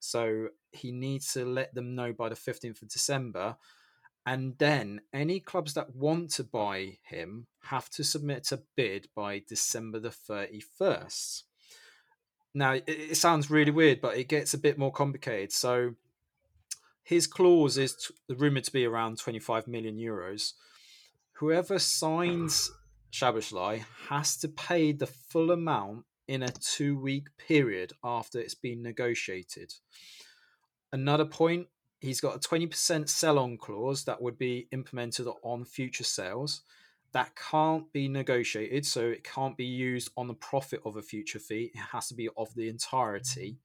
[0.00, 3.56] So he needs to let them know by the 15th of December.
[4.26, 9.42] And then any clubs that want to buy him have to submit a bid by
[9.48, 11.44] December the 31st.
[12.54, 15.52] Now, it sounds really weird, but it gets a bit more complicated.
[15.52, 15.94] So
[17.06, 20.54] his clause is t- rumored to be around 25 million euros.
[21.34, 22.68] Whoever signs
[23.12, 28.82] Szoboszlai has to pay the full amount in a two week period after it's been
[28.82, 29.72] negotiated.
[30.92, 31.68] Another point,
[32.00, 36.62] he's got a 20% sell on clause that would be implemented on future sales.
[37.12, 41.38] That can't be negotiated, so it can't be used on the profit of a future
[41.38, 41.70] fee.
[41.72, 43.58] It has to be of the entirety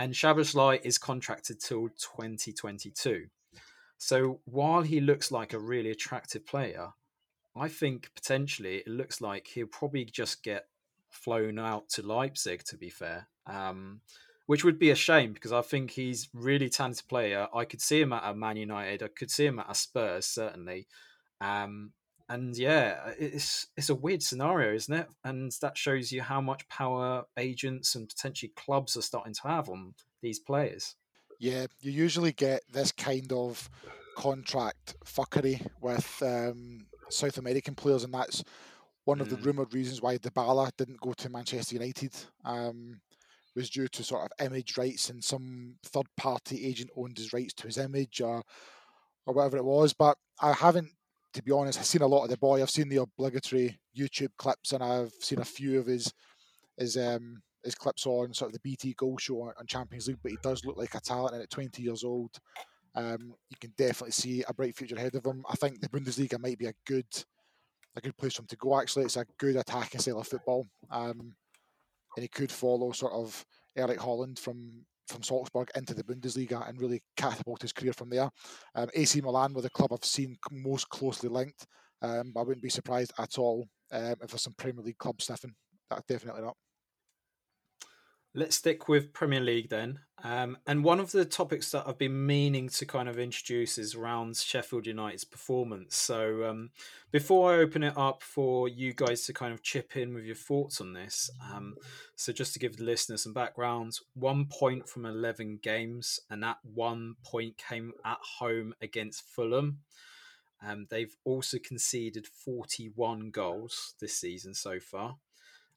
[0.00, 3.26] and Szoboszlai is contracted till 2022.
[3.98, 6.88] So while he looks like a really attractive player,
[7.54, 10.68] I think potentially it looks like he'll probably just get
[11.10, 12.64] flown out to Leipzig.
[12.64, 14.00] To be fair, um,
[14.46, 17.48] which would be a shame because I think he's really talented player.
[17.54, 19.02] I could see him at Man United.
[19.02, 20.86] I could see him at a Spurs certainly.
[21.42, 21.92] Um,
[22.30, 25.08] and yeah, it's it's a weird scenario, isn't it?
[25.24, 29.68] And that shows you how much power agents and potentially clubs are starting to have
[29.68, 30.94] on these players.
[31.40, 33.68] Yeah, you usually get this kind of
[34.16, 38.44] contract fuckery with um, South American players, and that's
[39.04, 39.46] one of the mm.
[39.46, 42.14] rumored reasons why Dybala didn't go to Manchester United.
[42.44, 43.00] Um,
[43.56, 47.52] was due to sort of image rights and some third party agent owned his rights
[47.52, 48.44] to his image or
[49.26, 49.92] or whatever it was.
[49.92, 50.92] But I haven't
[51.32, 52.60] to be honest, I've seen a lot of the boy.
[52.60, 56.12] I've seen the obligatory YouTube clips, and I've seen a few of his
[56.76, 60.18] his um his clips on sort of the BT Goal Show on, Champions League.
[60.22, 62.30] But he does look like a talent, and at 20 years old,
[62.94, 65.44] um, you can definitely see a bright future ahead of him.
[65.48, 67.06] I think the Bundesliga might be a good
[67.96, 68.80] a good place for him to go.
[68.80, 71.34] Actually, it's a good attacking style of football, um,
[72.16, 73.44] and he could follow sort of
[73.76, 78.30] Erling Haaland from from Salzburg into the Bundesliga and really catapult his career from there.
[78.74, 81.66] Um, AC Milan were the club I've seen most closely linked.
[82.02, 85.54] Um, I wouldn't be surprised at all um, if there's some Premier League club sniffing.
[85.90, 86.56] That definitely not.
[88.32, 89.98] Let's stick with Premier League then.
[90.22, 93.96] Um, and one of the topics that I've been meaning to kind of introduce is
[93.96, 95.96] around Sheffield United's performance.
[95.96, 96.70] So um,
[97.10, 100.36] before I open it up for you guys to kind of chip in with your
[100.36, 101.74] thoughts on this, um,
[102.14, 106.58] so just to give the listeners some background, one point from 11 games, and that
[106.62, 109.78] one point came at home against Fulham.
[110.64, 115.16] Um, they've also conceded 41 goals this season so far.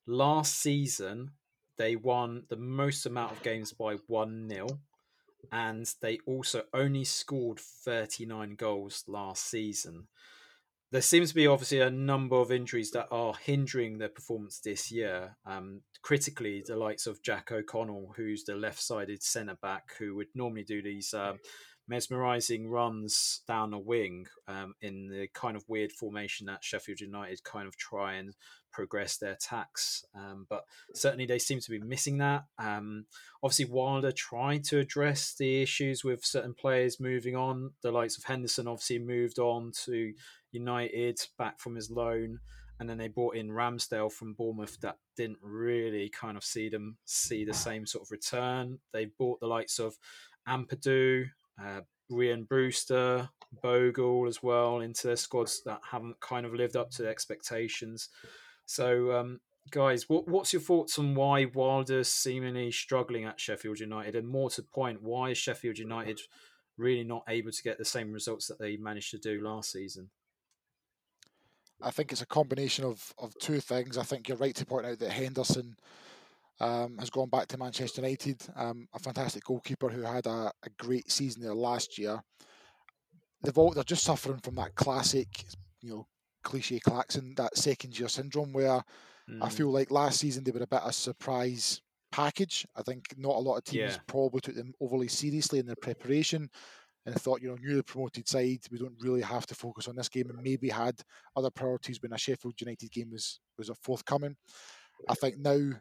[0.05, 1.31] Last season,
[1.78, 4.67] they won the most amount of games by 1 0.
[5.51, 10.07] And they also only scored 39 goals last season.
[10.91, 14.91] There seems to be obviously a number of injuries that are hindering their performance this
[14.91, 15.36] year.
[15.45, 20.28] Um, critically, the likes of Jack O'Connell, who's the left sided centre back, who would
[20.36, 21.39] normally do these um,
[21.88, 27.43] mesmerizing runs down a wing um, in the kind of weird formation that Sheffield United
[27.43, 28.36] kind of try and
[28.71, 30.05] progress their attacks.
[30.15, 30.63] Um, but
[30.95, 32.45] certainly they seem to be missing that.
[32.57, 33.05] Um,
[33.41, 37.71] obviously, Wilder tried to address the issues with certain players moving on.
[37.81, 40.13] The likes of Henderson obviously moved on to
[40.51, 42.39] United back from his loan.
[42.79, 46.97] And then they brought in Ramsdale from Bournemouth that didn't really kind of see them
[47.05, 48.79] see the same sort of return.
[48.91, 49.95] They bought the likes of
[50.47, 51.27] Ampadu,
[51.61, 51.81] uh,
[52.11, 53.29] Rhian Brewster,
[53.61, 58.09] Bogle as well into their squads that haven't kind of lived up to expectations.
[58.65, 59.39] So, um,
[59.71, 64.49] guys, what, what's your thoughts on why Wilder's seemingly struggling at Sheffield United, and more
[64.51, 66.21] to the point, why is Sheffield United
[66.77, 70.09] really not able to get the same results that they managed to do last season?
[71.81, 73.97] I think it's a combination of, of two things.
[73.97, 75.75] I think you're right to point out that Henderson
[76.59, 80.69] um, has gone back to Manchester United, um, a fantastic goalkeeper who had a, a,
[80.77, 82.21] great season there last year.
[83.41, 85.45] They've all, they're just suffering from that classic,
[85.81, 86.07] you know,
[86.43, 88.83] cliche klaxon, that second year syndrome where
[89.29, 89.41] mm.
[89.41, 91.81] I feel like last season they were a bit of a surprise
[92.11, 92.65] package.
[92.75, 93.97] I think not a lot of teams yeah.
[94.07, 96.49] probably took them overly seriously in their preparation.
[97.05, 100.07] and thought, you know, newly promoted side, we don't really have to focus on this
[100.07, 101.01] game, and maybe had
[101.35, 104.37] other priorities when a Sheffield United game was was forthcoming.
[105.09, 105.73] I think now,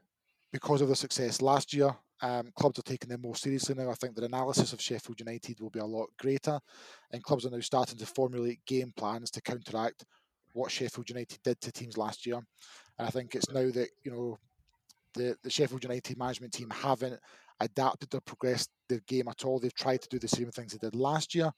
[0.53, 3.91] because of the success last year, um, clubs are taking them more seriously now.
[3.91, 6.61] I think the analysis of Sheffield United will be a lot greater,
[7.11, 10.05] and clubs are now starting to formulate game plans to counteract
[10.53, 12.37] what Sheffield United did to teams last year.
[12.99, 14.39] And I think it's now that you know
[15.15, 17.19] the, the Sheffield United management team haven't
[17.61, 19.59] adapted or progressed the game at all.
[19.59, 21.51] They've tried to do the same things they did last year.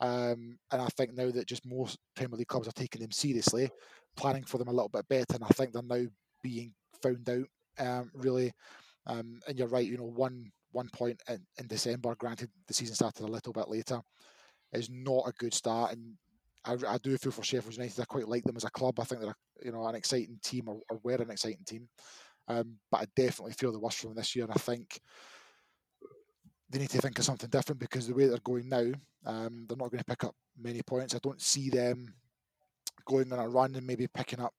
[0.00, 3.70] Um, and I think now that just most Premier League clubs are taking them seriously,
[4.16, 5.34] planning for them a little bit better.
[5.34, 6.06] And I think they're now
[6.42, 6.72] being
[7.02, 7.46] found out
[7.78, 8.52] um, really.
[9.06, 12.94] Um, and you're right, you know, one one point in, in December, granted the season
[12.94, 14.00] started a little bit later,
[14.72, 15.92] is not a good start.
[15.92, 16.14] And
[16.64, 18.00] I, I do feel for Sheffield United.
[18.00, 18.98] I quite like them as a club.
[18.98, 21.88] I think they're you know an exciting team or, or were an exciting team.
[22.48, 24.44] Um, but I definitely feel the worst from this year.
[24.44, 25.00] And I think
[26.68, 28.92] they need to think of something different because the way they're going now,
[29.26, 31.14] um, they're not going to pick up many points.
[31.14, 32.14] I don't see them
[33.06, 34.54] going on a run and maybe picking up,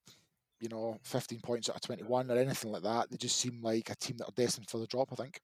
[0.59, 3.09] you know, 15 points out of 21 or anything like that.
[3.09, 5.41] They just seem like a team that are destined for the drop, I think.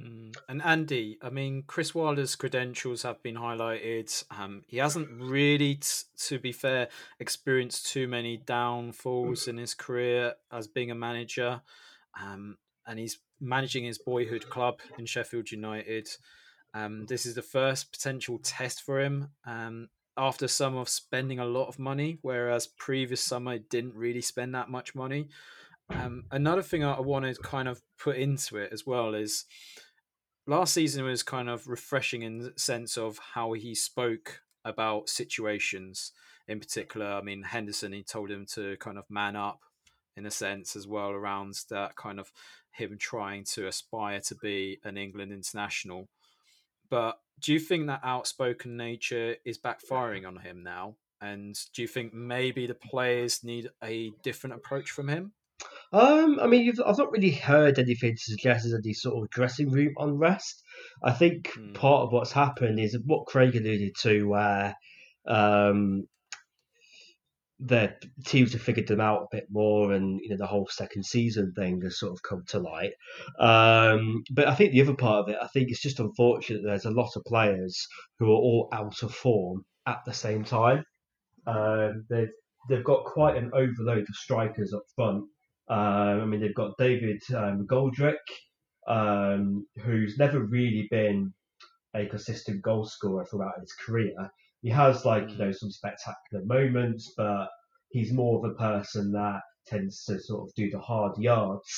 [0.00, 0.36] Mm.
[0.48, 4.24] And Andy, I mean, Chris Wilder's credentials have been highlighted.
[4.30, 6.88] Um, he hasn't really, t- to be fair,
[7.18, 11.62] experienced too many downfalls in his career as being a manager.
[12.20, 16.08] Um, and he's managing his boyhood club in Sheffield United.
[16.74, 21.44] Um, this is the first potential test for him um, after summer of spending a
[21.44, 25.28] lot of money, whereas previous summer I didn't really spend that much money.
[25.88, 29.44] Um, another thing I want to kind of put into it as well is
[30.46, 36.12] last season was kind of refreshing in the sense of how he spoke about situations
[36.48, 37.06] in particular.
[37.06, 39.60] I mean, Henderson, he told him to kind of man up
[40.16, 42.32] in a sense as well around that kind of
[42.72, 46.08] him trying to aspire to be an England international.
[46.88, 50.96] But do you think that outspoken nature is backfiring on him now?
[51.20, 55.32] And do you think maybe the players need a different approach from him?
[55.92, 59.70] Um, I mean, I've not really heard anything to suggest there's any sort of dressing
[59.70, 60.62] room unrest.
[61.02, 61.74] I think mm.
[61.74, 64.74] part of what's happened is what Craig alluded to, where
[65.26, 66.06] um,
[67.58, 67.94] the
[68.24, 71.52] teams have figured them out a bit more, and you know the whole second season
[71.56, 72.92] thing has sort of come to light.
[73.38, 76.62] Um, but I think the other part of it, I think it's just unfortunate.
[76.64, 77.86] There's a lot of players
[78.18, 80.84] who are all out of form at the same time.
[81.46, 82.32] Um, they've
[82.68, 85.24] they've got quite an overload of strikers up front
[85.68, 88.22] um, I mean, they've got David um, Goldrick,
[88.86, 91.32] um, who's never really been
[91.94, 94.14] a consistent goal scorer throughout his career.
[94.66, 97.46] He has like you know some spectacular moments, but
[97.90, 101.70] he's more of a person that tends to sort of do the hard yards.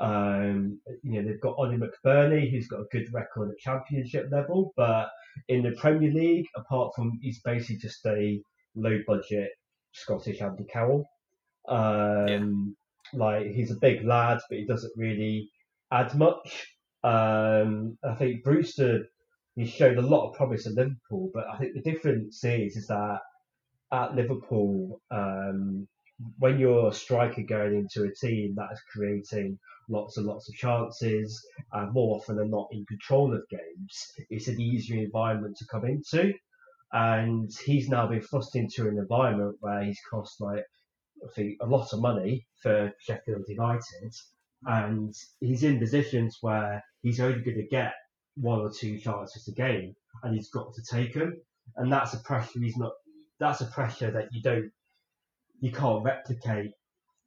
[0.00, 4.72] Um, you know, they've got Oli McBurnie, who's got a good record at championship level,
[4.76, 5.08] but
[5.48, 8.40] in the Premier League, apart from he's basically just a
[8.76, 9.50] low budget
[9.90, 11.04] Scottish Andy Carroll.
[11.66, 12.76] Um,
[13.12, 13.18] yeah.
[13.18, 15.50] Like he's a big lad, but he doesn't really
[15.90, 16.68] add much.
[17.02, 19.06] Um, I think Brewster
[19.58, 22.86] he showed a lot of promise at Liverpool, but I think the difference is is
[22.86, 23.18] that
[23.92, 25.88] at Liverpool, um,
[26.38, 30.54] when you're a striker going into a team that is creating lots and lots of
[30.54, 35.66] chances, uh, more often than not in control of games, it's an easier environment to
[35.66, 36.32] come into.
[36.92, 40.64] And he's now been thrust into an environment where he's cost like
[41.22, 44.12] obviously a lot of money for Sheffield United,
[44.64, 47.92] and he's in positions where he's only going to get
[48.40, 51.40] one or two chances a game, and he's got to take them,
[51.76, 52.92] and that's a pressure he's not.
[53.40, 54.70] That's a pressure that you don't,
[55.60, 56.72] you can't replicate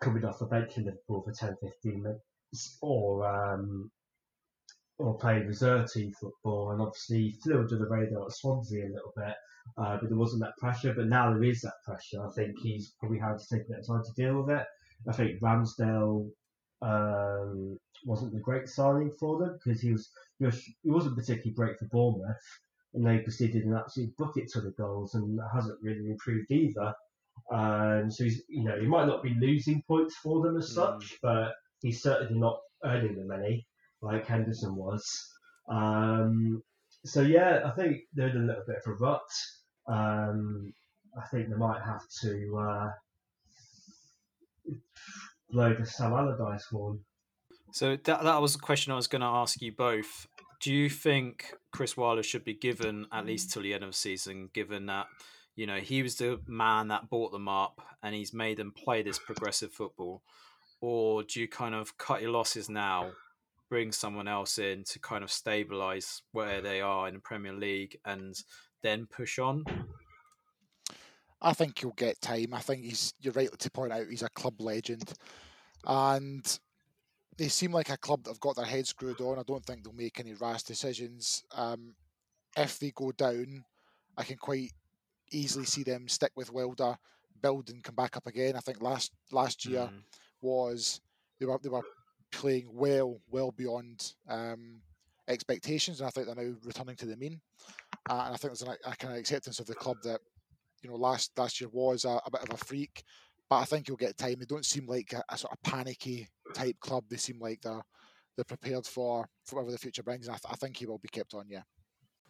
[0.02, 3.92] coming off the bench in Liverpool for 10, 15 minutes, or um,
[4.98, 9.14] or playing reserve team football, and obviously flew under the radar at Swansea a little
[9.16, 9.36] bit
[9.78, 10.94] uh, but there wasn't that pressure.
[10.94, 12.26] But now there is that pressure.
[12.26, 14.66] I think he's probably had to take a bit of time to deal with it.
[15.08, 16.30] I think Ramsdale
[16.82, 21.54] um, wasn't a great signing for them because he was, he was he wasn't particularly
[21.54, 22.38] great for Bournemouth,
[22.94, 26.94] and they proceeded an absolute bucket ton of goals, and hasn't really improved either.
[27.52, 30.76] Um, so he's you know he might not be losing points for them as mm.
[30.76, 33.66] such, but he's certainly not earning them any
[34.02, 35.04] like Henderson was.
[35.70, 36.62] Um,
[37.06, 39.22] so yeah, I think they're in a little bit of a rut.
[39.88, 40.74] Um,
[41.18, 42.90] I think they might have to uh,
[45.50, 47.00] blow the Sam Allardyce horn.
[47.72, 50.28] So that that was a question I was going to ask you both.
[50.60, 53.98] Do you think Chris Wilder should be given at least till the end of the
[53.98, 55.08] season, given that
[55.56, 59.02] you know he was the man that brought them up and he's made them play
[59.02, 60.22] this progressive football,
[60.82, 63.12] or do you kind of cut your losses now
[63.70, 67.98] bring someone else in to kind of stabilize where they are in the Premier League
[68.04, 68.36] and
[68.84, 69.64] then push on?
[71.42, 72.54] I think he'll get time.
[72.54, 73.14] I think he's.
[73.22, 75.14] You're right to point out he's a club legend,
[75.86, 76.60] and
[77.42, 79.40] they seem like a club that have got their heads screwed on.
[79.40, 81.44] I don't think they'll make any rash decisions.
[81.52, 81.96] Um,
[82.56, 83.64] if they go down,
[84.16, 84.72] I can quite
[85.32, 86.96] easily see them stick with Wilder,
[87.42, 88.56] build and come back up again.
[88.56, 90.04] I think last last year mm.
[90.40, 91.02] was
[91.40, 91.82] they were they were
[92.32, 94.80] playing well well beyond um,
[95.28, 97.42] expectations, and I think they're now returning to the mean.
[98.08, 100.20] Uh, and I think there's a, a, kind of acceptance of the club that
[100.84, 103.02] you know last last year was a, a bit of a freak,
[103.52, 104.36] but I think he'll get time.
[104.40, 107.04] They don't seem like a, a, sort of panicky type club.
[107.10, 107.84] They seem like they're
[108.38, 110.28] they're prepared for, for whatever the future brings.
[110.28, 111.48] And I, th- I think he will be kept on.
[111.50, 111.64] Yeah.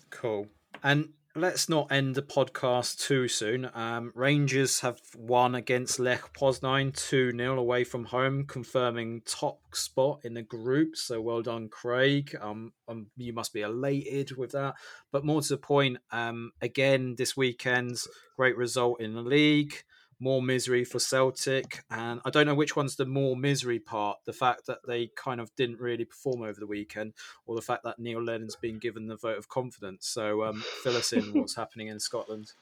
[0.09, 0.47] Cool.
[0.81, 3.69] And let's not end the podcast too soon.
[3.75, 10.21] Um, Rangers have won against Lech Poznan 2 0 away from home, confirming top spot
[10.23, 10.95] in the group.
[10.95, 12.35] So well done, Craig.
[12.41, 14.73] Um, um, you must be elated with that.
[15.11, 19.83] But more to the point, um, again, this weekend's great result in the league
[20.21, 21.83] more misery for Celtic.
[21.89, 25.41] And I don't know which one's the more misery part the fact that they kind
[25.41, 27.13] of didn't really perform over the weekend,
[27.45, 30.07] or the fact that Neil Lennon's been given the vote of confidence.
[30.07, 32.53] So um, fill us in what's happening in Scotland.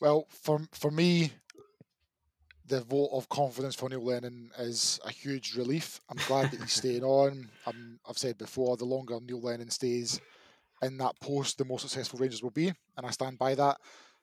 [0.00, 1.32] Well, for, for me,
[2.66, 6.00] the vote of confidence for Neil Lennon is a huge relief.
[6.08, 7.50] I'm glad that he's staying on.
[7.66, 7.72] i
[8.06, 10.20] have said before, the longer Neil Lennon stays
[10.80, 13.76] in that post, the more successful Rangers will be, and I stand by that.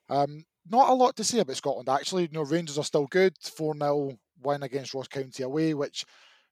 [0.10, 2.24] Um, not a lot to say about Scotland actually.
[2.24, 3.34] You know, Rangers are still good.
[3.42, 6.06] 4 0 win against Ross County away, which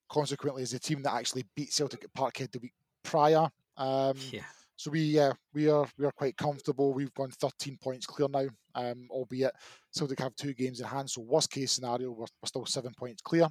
[0.10, 3.48] consequently is the team that actually beat Celtic at Parkhead the week prior.
[3.78, 4.44] Um, yeah.
[4.76, 6.94] So we yeah we are we are quite comfortable.
[6.94, 9.54] We've gone 13 points clear now, um, albeit
[9.92, 11.10] Celtic have two games in hand.
[11.10, 13.48] So worst case scenario, we're, we're still seven points clear.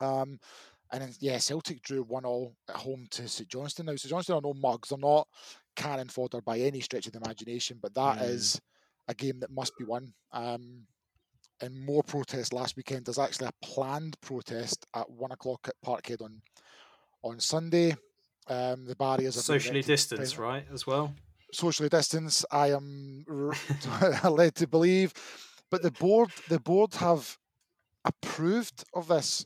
[0.00, 0.38] Um,
[0.92, 3.86] and then yeah, Celtic drew one all at home to St Johnstone.
[3.86, 4.90] Now St Johnstone are no mugs.
[4.90, 5.26] They're not
[5.74, 8.28] cannon fodder by any stretch of the imagination, but that mm.
[8.28, 8.60] is
[9.08, 10.12] a game that must be won.
[10.32, 10.86] Um,
[11.60, 13.06] and more protests last weekend.
[13.06, 16.40] There's actually a planned protest at one o'clock at Parkhead on
[17.24, 17.96] on Sunday.
[18.46, 21.14] Um, the barriers are socially distanced, right, as well.
[21.52, 22.46] Socially distanced.
[22.50, 23.24] I am
[24.24, 25.12] led to believe,
[25.70, 27.36] but the board the board have
[28.04, 29.44] approved of this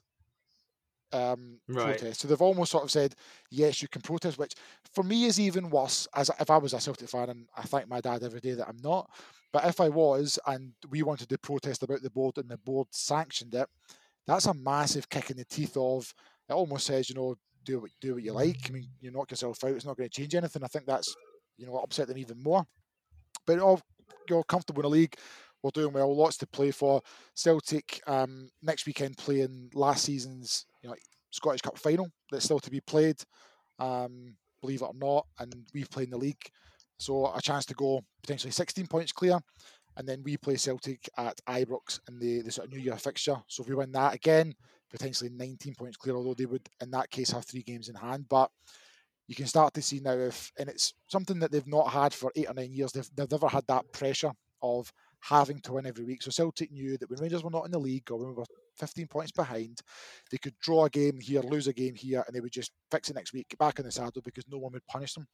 [1.12, 1.98] um, right.
[1.98, 2.20] protest.
[2.20, 3.14] So they've almost sort of said,
[3.50, 4.54] yes, you can protest, which
[4.94, 6.06] for me is even worse.
[6.14, 8.68] As if I was a Celtic fan, and I thank my dad every day that
[8.68, 9.10] I'm not.
[9.52, 12.88] But if I was, and we wanted to protest about the board, and the board
[12.90, 13.68] sanctioned it,
[14.26, 16.12] that's a massive kick in the teeth of.
[16.48, 18.68] It almost says, you know, do what do what you like.
[18.68, 19.70] I mean, you knock yourself out.
[19.70, 20.64] It's not going to change anything.
[20.64, 21.14] I think that's
[21.56, 22.66] you know upset them even more.
[23.46, 23.80] But all
[24.28, 25.14] you're comfortable in a league.
[25.62, 26.14] We're doing well.
[26.14, 27.02] Lots to play for.
[27.34, 30.96] Celtic um, next weekend playing last season's you know,
[31.30, 33.16] Scottish Cup final that's still to be played.
[33.78, 36.50] Um, believe it or not, and we've played in the league,
[36.98, 39.38] so a chance to go potentially 16 points clear.
[39.96, 43.36] And then we play Celtic at Ibrox in the, the sort of New Year fixture.
[43.46, 44.54] So if we win that again,
[44.90, 48.26] potentially 19 points clear, although they would in that case have three games in hand.
[48.30, 48.50] But
[49.28, 52.32] you can start to see now if, and it's something that they've not had for
[52.36, 52.92] eight or nine years.
[52.92, 54.32] They've, they've never had that pressure
[54.62, 54.90] of
[55.22, 56.22] having to win every week.
[56.22, 58.44] So Celtic knew that when Rangers were not in the league or when we were
[58.78, 59.80] 15 points behind,
[60.30, 63.08] they could draw a game here, lose a game here, and they would just fix
[63.08, 65.26] it next week, get back in the saddle because no one would punish them.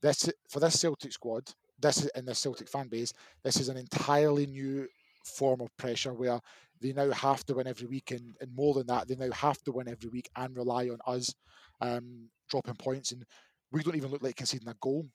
[0.00, 1.50] This for this Celtic squad,
[1.80, 3.12] this in the Celtic fan base,
[3.42, 4.86] this is an entirely new
[5.24, 6.40] form of pressure where
[6.80, 9.60] they now have to win every week, and, and more than that, they now have
[9.64, 11.34] to win every week and rely on us
[11.80, 13.10] um, dropping points.
[13.10, 13.24] And
[13.72, 15.06] we don't even look like conceding a goal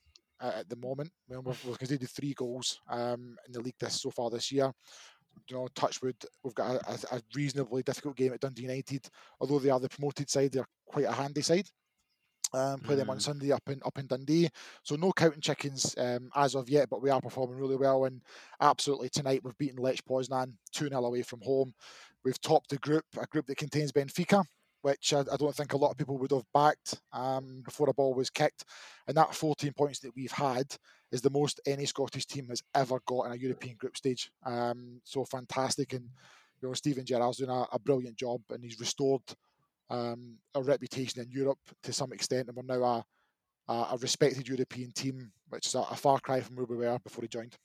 [0.44, 1.10] uh, at the moment.
[1.28, 4.72] We've, we've conceded three goals um, in the league this so far this year.
[5.50, 9.08] You know, Touchwood, we've got a, a, reasonably difficult game at Dundee United.
[9.40, 11.68] Although they are the promoted side, they're quite a handy side.
[12.54, 13.00] Um, play mm.
[13.00, 13.22] them on mm.
[13.22, 14.48] Sunday up in up in Dundee.
[14.84, 18.06] So no counting chickens um, as of yet, but we are performing really well.
[18.06, 18.22] And
[18.62, 21.74] absolutely tonight we've beaten Lech Poznan 2 0 away from home.
[22.24, 24.46] We've topped the group, a group that contains Benfica,
[24.84, 27.94] which I, I, don't think a lot of people would have backed um, before a
[27.94, 28.66] ball was kicked.
[29.08, 30.66] And that 14 points that we've had
[31.10, 34.30] is the most any Scottish team has ever got in a European group stage.
[34.46, 35.94] Um, so fantastic.
[35.94, 36.10] And,
[36.62, 39.22] you know, Steven Gerrard's doing a, a brilliant job and he's restored
[39.90, 42.50] um, our reputation in Europe to some extent.
[42.50, 43.06] And we're now
[43.70, 47.00] a, a respected European team, which is a, a, far cry from where we were
[47.00, 47.56] before he joined.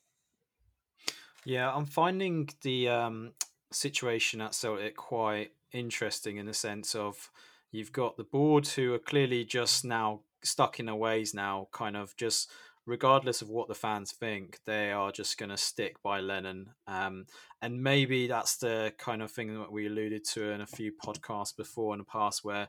[1.44, 3.32] Yeah, I'm finding the um,
[3.72, 7.30] situation at Celtic quite interesting in the sense of
[7.70, 11.96] you've got the board who are clearly just now stuck in their ways now, kind
[11.96, 12.50] of just
[12.86, 16.70] regardless of what the fans think, they are just going to stick by Lennon.
[16.86, 17.26] Um,
[17.60, 21.54] and maybe that's the kind of thing that we alluded to in a few podcasts
[21.54, 22.68] before in the past, where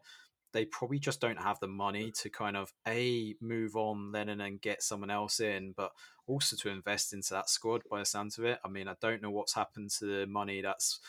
[0.51, 4.61] they probably just don't have the money to kind of a move on Lennon and
[4.61, 5.91] get someone else in, but
[6.27, 7.83] also to invest into that squad.
[7.89, 10.61] By the sounds of it, I mean, I don't know what's happened to the money
[10.61, 10.99] that's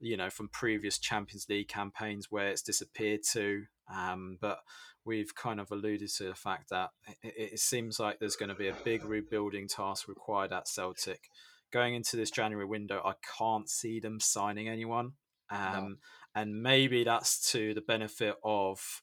[0.00, 4.60] you know from previous Champions League campaigns where it's disappeared to, um, but
[5.04, 6.90] we've kind of alluded to the fact that
[7.22, 11.28] it, it seems like there's going to be a big rebuilding task required at Celtic.
[11.72, 15.12] Going into this January window, I can't see them signing anyone.
[15.50, 15.94] Um, no.
[16.34, 19.02] And maybe that's to the benefit of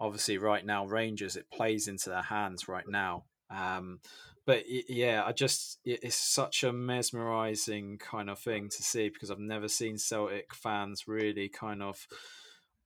[0.00, 1.36] obviously right now Rangers.
[1.36, 3.24] It plays into their hands right now.
[3.50, 4.00] Um,
[4.46, 9.40] but yeah, I just it's such a mesmerizing kind of thing to see because I've
[9.40, 12.06] never seen Celtic fans really kind of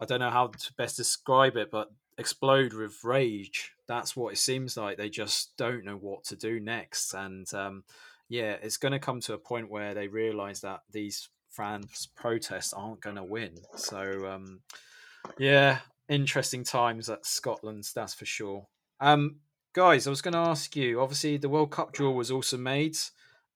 [0.01, 3.73] I don't know how to best describe it, but explode with rage.
[3.87, 4.97] That's what it seems like.
[4.97, 7.85] They just don't know what to do next, and um,
[8.31, 12.73] yeah, it's going to come to a point where they realize that these fans' protests
[12.73, 13.57] aren't going to win.
[13.77, 14.61] So um,
[15.39, 18.67] yeah, interesting times at Scotland, that's for sure.
[18.99, 19.37] Um,
[19.73, 21.01] guys, I was going to ask you.
[21.01, 22.97] Obviously, the World Cup draw was also made.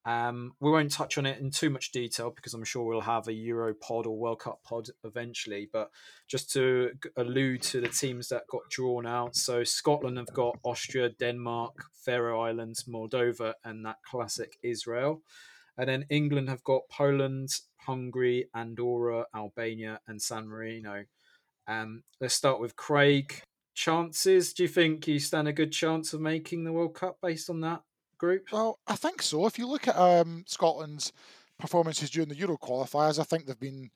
[0.05, 3.27] Um, we won't touch on it in too much detail because I'm sure we'll have
[3.27, 5.67] a Euro pod or World Cup pod eventually.
[5.71, 5.89] But
[6.27, 11.09] just to allude to the teams that got drawn out, so Scotland have got Austria,
[11.09, 11.73] Denmark,
[12.05, 15.21] Faroe Islands, Moldova, and that classic Israel.
[15.77, 21.05] And then England have got Poland, Hungary, Andorra, Albania, and San Marino.
[21.67, 23.41] Um, let's start with Craig.
[23.75, 24.53] Chances?
[24.53, 27.61] Do you think you stand a good chance of making the World Cup based on
[27.61, 27.81] that?
[28.17, 28.51] group?
[28.51, 29.45] Well, I think so.
[29.45, 31.11] If you look at um, Scotland's
[31.59, 33.89] performances during the Euro qualifiers, I think they've been,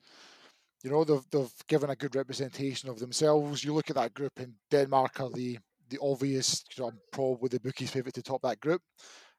[0.82, 3.64] you know, they've they've given a good representation of themselves.
[3.64, 5.58] You look at that group, and Denmark are the
[5.88, 8.82] the obvious, you know, probably the bookies' favourite to top that group.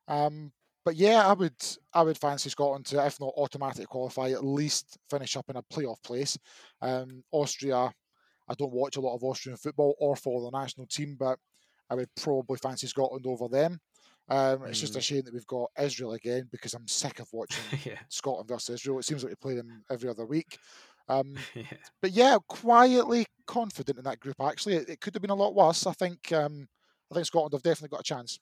[0.07, 0.51] Um,
[0.83, 1.55] but yeah, I would
[1.93, 5.63] I would fancy Scotland to, if not automatically qualify, at least finish up in a
[5.63, 6.37] playoff place.
[6.81, 7.91] Um, Austria,
[8.49, 11.37] I don't watch a lot of Austrian football or follow the national team, but
[11.89, 13.79] I would probably fancy Scotland over them.
[14.29, 15.03] Um, it's just a mm.
[15.03, 17.99] shame that we've got Israel again because I'm sick of watching yeah.
[18.09, 18.99] Scotland versus Israel.
[18.99, 20.57] It seems like we play them every other week.
[21.09, 21.63] Um, yeah.
[22.01, 24.35] But yeah, quietly confident in that group.
[24.39, 25.85] Actually, it, it could have been a lot worse.
[25.85, 26.31] I think.
[26.31, 26.67] Um,
[27.11, 28.39] I think Scotland have definitely got a chance.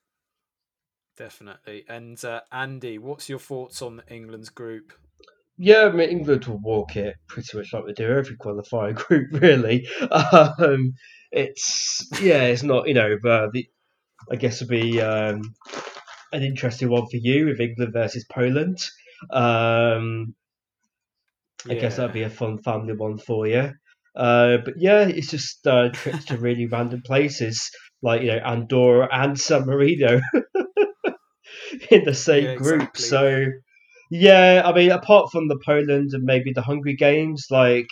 [1.17, 1.85] Definitely.
[1.89, 4.93] And uh, Andy, what's your thoughts on England's group?
[5.61, 9.27] Yeah, I mean, England will walk it pretty much like they do every qualifying group,
[9.33, 9.89] really.
[9.99, 10.93] Um,
[11.31, 13.67] it's yeah, it's not you know uh, the
[14.31, 15.41] I guess would be um,
[16.31, 18.77] an interesting one for you with England versus Poland.
[19.29, 20.33] Um,
[21.69, 21.81] I yeah.
[21.81, 23.73] guess that'd be a fun family one for you.
[24.15, 27.69] Uh, but yeah, it's just uh, trips to really random places
[28.01, 30.21] like you know Andorra and San Marino
[31.91, 32.95] in the same yeah, group.
[32.95, 33.45] So
[34.09, 37.87] yeah, I mean, apart from the Poland and maybe the Hungary games, like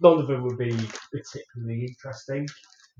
[0.00, 0.76] none of them would be
[1.12, 2.46] particularly interesting.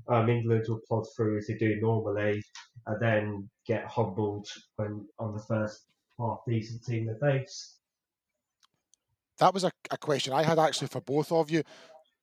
[0.07, 2.41] Um, England will plod through as they do normally,
[2.87, 4.47] and then get humbled
[4.77, 5.85] when on the first
[6.19, 7.77] half decent team they face.
[9.39, 11.63] That was a, a question I had actually for both of you.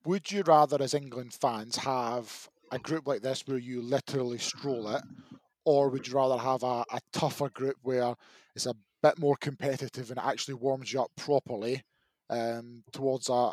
[0.05, 4.87] Would you rather, as England fans, have a group like this where you literally stroll
[4.89, 5.01] it,
[5.65, 8.15] or would you rather have a, a tougher group where
[8.55, 11.83] it's a bit more competitive and it actually warms you up properly
[12.29, 13.51] um, towards a,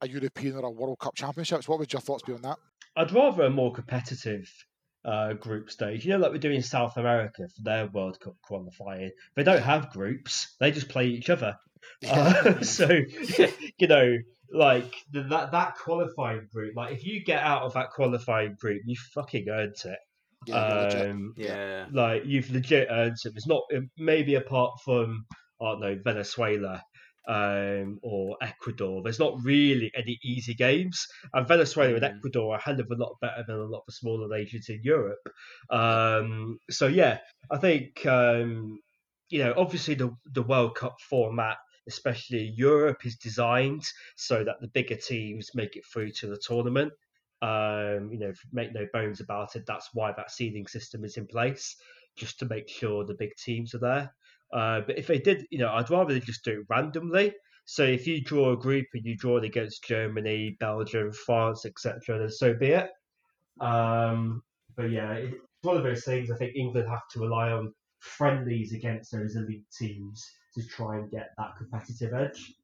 [0.00, 1.68] a European or a World Cup Championships?
[1.68, 2.58] What would your thoughts be on that?
[2.96, 4.50] I'd rather a more competitive
[5.04, 6.04] uh, group stage.
[6.04, 9.10] You know, like we do in South America for their World Cup qualifying.
[9.36, 11.56] They don't have groups; they just play each other.
[12.08, 12.88] Uh, so,
[13.78, 14.18] you know,
[14.52, 16.74] like the, that that qualifying group.
[16.76, 19.98] Like, if you get out of that qualifying group, you fucking earned it.
[20.46, 21.86] Yeah, um, yeah.
[21.92, 23.32] Like you've legit earned it.
[23.34, 23.62] It's not
[23.96, 25.24] maybe apart from
[25.60, 26.82] I don't know Venezuela
[27.28, 29.02] um, or Ecuador.
[29.02, 32.16] There's not really any easy games, and Venezuela and mm.
[32.16, 34.68] Ecuador are a hell of a lot better than a lot of the smaller nations
[34.68, 35.28] in Europe.
[35.70, 37.18] Um, so yeah,
[37.50, 38.80] I think um,
[39.28, 41.58] you know obviously the the World Cup format.
[41.86, 43.82] Especially Europe is designed
[44.14, 46.92] so that the bigger teams make it through to the tournament.
[47.40, 49.64] Um, you know, make no bones about it.
[49.66, 51.76] That's why that seeding system is in place,
[52.16, 54.14] just to make sure the big teams are there.
[54.52, 57.34] Uh, but if they did, you know, I'd rather they just do it randomly.
[57.64, 62.18] So if you draw a group and you draw it against Germany, Belgium, France, etc.,
[62.18, 62.90] then so be it.
[63.60, 64.42] Um,
[64.74, 66.30] but yeah, it's one of those things.
[66.30, 70.24] I think England have to rely on friendlies against those elite teams
[70.54, 72.54] to try and get that competitive edge.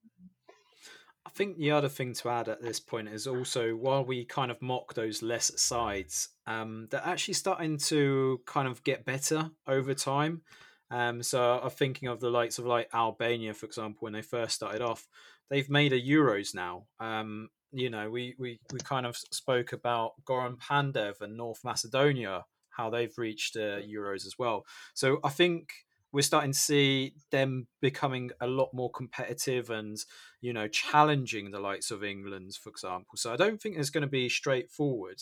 [1.27, 4.51] I think the other thing to add at this point is also while we kind
[4.51, 9.95] of mock those less sides, um, they're actually starting to kind of get better over
[9.95, 10.43] time.
[10.91, 14.55] Um, so I'm thinking of the likes of like Albania, for example, when they first
[14.55, 15.09] started off.
[15.51, 16.85] They've made a Euros now.
[17.01, 22.45] Um, you know, we, we, we kind of spoke about Goran Pandev and North Macedonia,
[22.71, 24.65] how they've reached uh, Euros as well.
[24.95, 25.71] So I think
[26.15, 29.99] we're starting to see them becoming a lot more competitive and,
[30.41, 33.17] you know, challenging the likes of England, for example.
[33.17, 35.21] So I don't think it's going to be straightforward.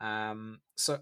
[0.00, 1.00] Um, so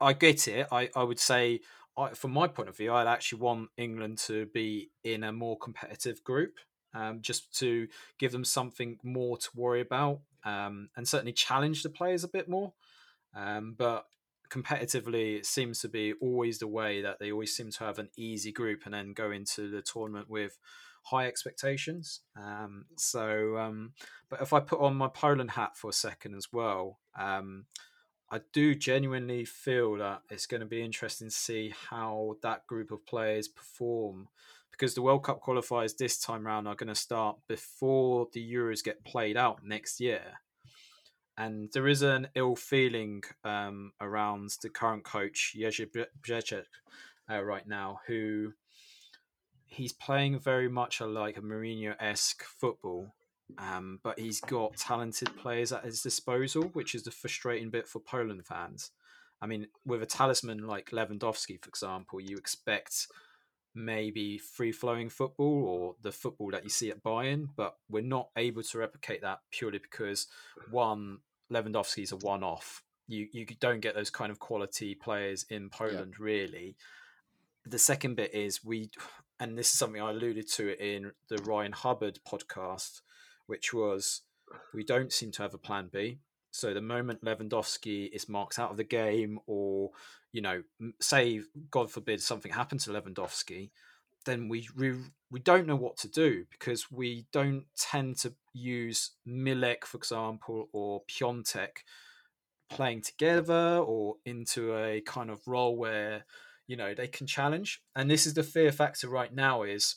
[0.00, 0.68] I get it.
[0.70, 1.60] I, I would say,
[1.98, 5.58] I, from my point of view, I'd actually want England to be in a more
[5.58, 6.54] competitive group,
[6.94, 7.88] um, just to
[8.20, 12.48] give them something more to worry about, um, and certainly challenge the players a bit
[12.48, 12.72] more.
[13.34, 14.06] Um, but
[14.50, 18.10] competitively, it seems to be always the way that they always seem to have an
[18.16, 20.58] easy group and then go into the tournament with
[21.04, 22.20] high expectations.
[22.36, 23.92] Um, so, um,
[24.28, 27.66] but if I put on my Poland hat for a second as well, um,
[28.30, 32.92] I do genuinely feel that it's going to be interesting to see how that group
[32.92, 34.28] of players perform
[34.70, 38.84] because the World Cup qualifiers this time round are going to start before the Euros
[38.84, 40.22] get played out next year.
[41.36, 45.88] And there is an ill feeling um, around the current coach, Jerzy
[46.22, 46.64] Brzęczek,
[47.30, 48.52] uh, right now, who
[49.66, 53.14] he's playing very much a, like a Mourinho esque football
[53.58, 58.00] um, but he's got talented players at his disposal, which is the frustrating bit for
[58.00, 58.90] Poland fans.
[59.40, 63.06] I mean, with a talisman like Lewandowski, for example, you expect
[63.74, 68.28] maybe free flowing football or the football that you see at Bayern, but we're not
[68.36, 70.26] able to replicate that purely because
[70.70, 71.18] one,
[71.52, 72.82] Lewandowski is a one off.
[73.06, 76.24] You, you don't get those kind of quality players in Poland, yeah.
[76.24, 76.76] really.
[77.66, 78.90] The second bit is we,
[79.40, 83.00] and this is something I alluded to in the Ryan Hubbard podcast
[83.50, 84.22] which was
[84.72, 86.20] we don't seem to have a plan B.
[86.50, 89.90] So the moment Lewandowski is marked out of the game, or
[90.32, 90.62] you know,
[91.00, 93.70] say God forbid something happened to Lewandowski,
[94.26, 94.94] then we we,
[95.30, 100.68] we don't know what to do because we don't tend to use Milik, for example,
[100.72, 101.84] or Piątek
[102.68, 106.24] playing together or into a kind of role where
[106.66, 107.82] you know they can challenge.
[107.94, 109.96] And this is the fear factor right now: is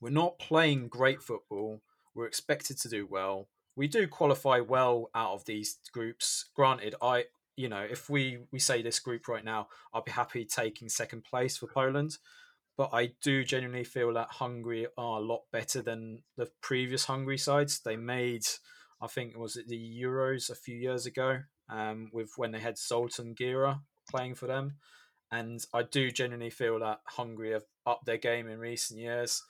[0.00, 1.82] we're not playing great football
[2.14, 3.48] we're expected to do well.
[3.80, 6.50] We do qualify well out of these groups.
[6.54, 7.24] Granted, I
[7.56, 11.24] you know if we we say this group right now, I'll be happy taking second
[11.24, 12.18] place for Poland.
[12.76, 17.38] But I do genuinely feel that Hungary are a lot better than the previous Hungary
[17.38, 17.80] sides.
[17.80, 18.44] They made,
[19.00, 21.38] I think, was it the Euros a few years ago,
[21.70, 23.80] um, with when they had Zoltan Gera
[24.10, 24.74] playing for them,
[25.32, 29.42] and I do genuinely feel that Hungary have upped their game in recent years.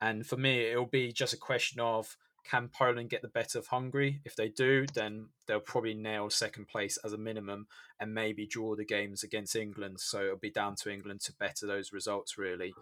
[0.00, 2.16] And for me, it'll be just a question of
[2.48, 4.20] can Poland get the better of Hungary?
[4.24, 7.66] If they do, then they'll probably nail second place as a minimum
[8.00, 10.00] and maybe draw the games against England.
[10.00, 12.72] So it'll be down to England to better those results, really.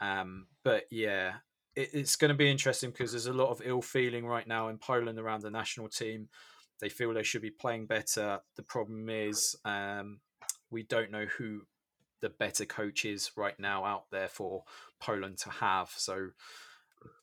[0.00, 1.34] Um, but yeah,
[1.76, 4.68] it, it's going to be interesting because there's a lot of ill feeling right now
[4.68, 6.28] in Poland around the national team.
[6.80, 8.40] They feel they should be playing better.
[8.56, 10.18] The problem is um,
[10.70, 11.62] we don't know who
[12.20, 14.64] the better coach is right now out there for
[15.00, 15.90] Poland to have.
[15.96, 16.30] So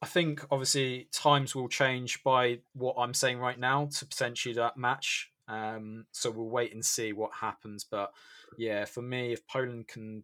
[0.01, 4.77] I think obviously times will change by what I'm saying right now to potentially that
[4.77, 5.31] match.
[5.47, 7.83] Um, so we'll wait and see what happens.
[7.83, 8.11] But
[8.57, 10.23] yeah, for me, if Poland can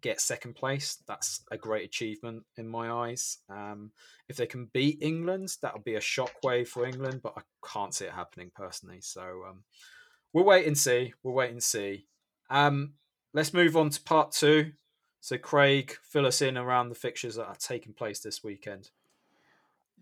[0.00, 3.38] get second place, that's a great achievement in my eyes.
[3.48, 3.92] Um,
[4.28, 8.06] if they can beat England, that'll be a shockwave for England, but I can't see
[8.06, 9.00] it happening personally.
[9.00, 9.64] So um,
[10.32, 11.12] we'll wait and see.
[11.22, 12.06] We'll wait and see.
[12.48, 12.94] Um,
[13.34, 14.72] let's move on to part two.
[15.20, 18.90] So, Craig, fill us in around the fixtures that are taking place this weekend.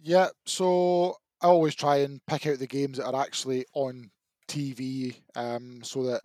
[0.03, 4.11] Yeah, so I always try and pick out the games that are actually on
[4.47, 6.23] TV, um, so that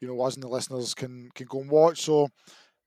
[0.00, 2.02] you know us and the listeners can can go and watch.
[2.02, 2.28] So,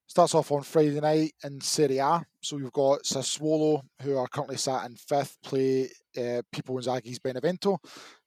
[0.08, 2.26] starts off on Friday night in Serie A.
[2.42, 7.78] So we've got Sassuolo, who are currently sat in fifth, play uh, Pippo Inzaghi's Benevento,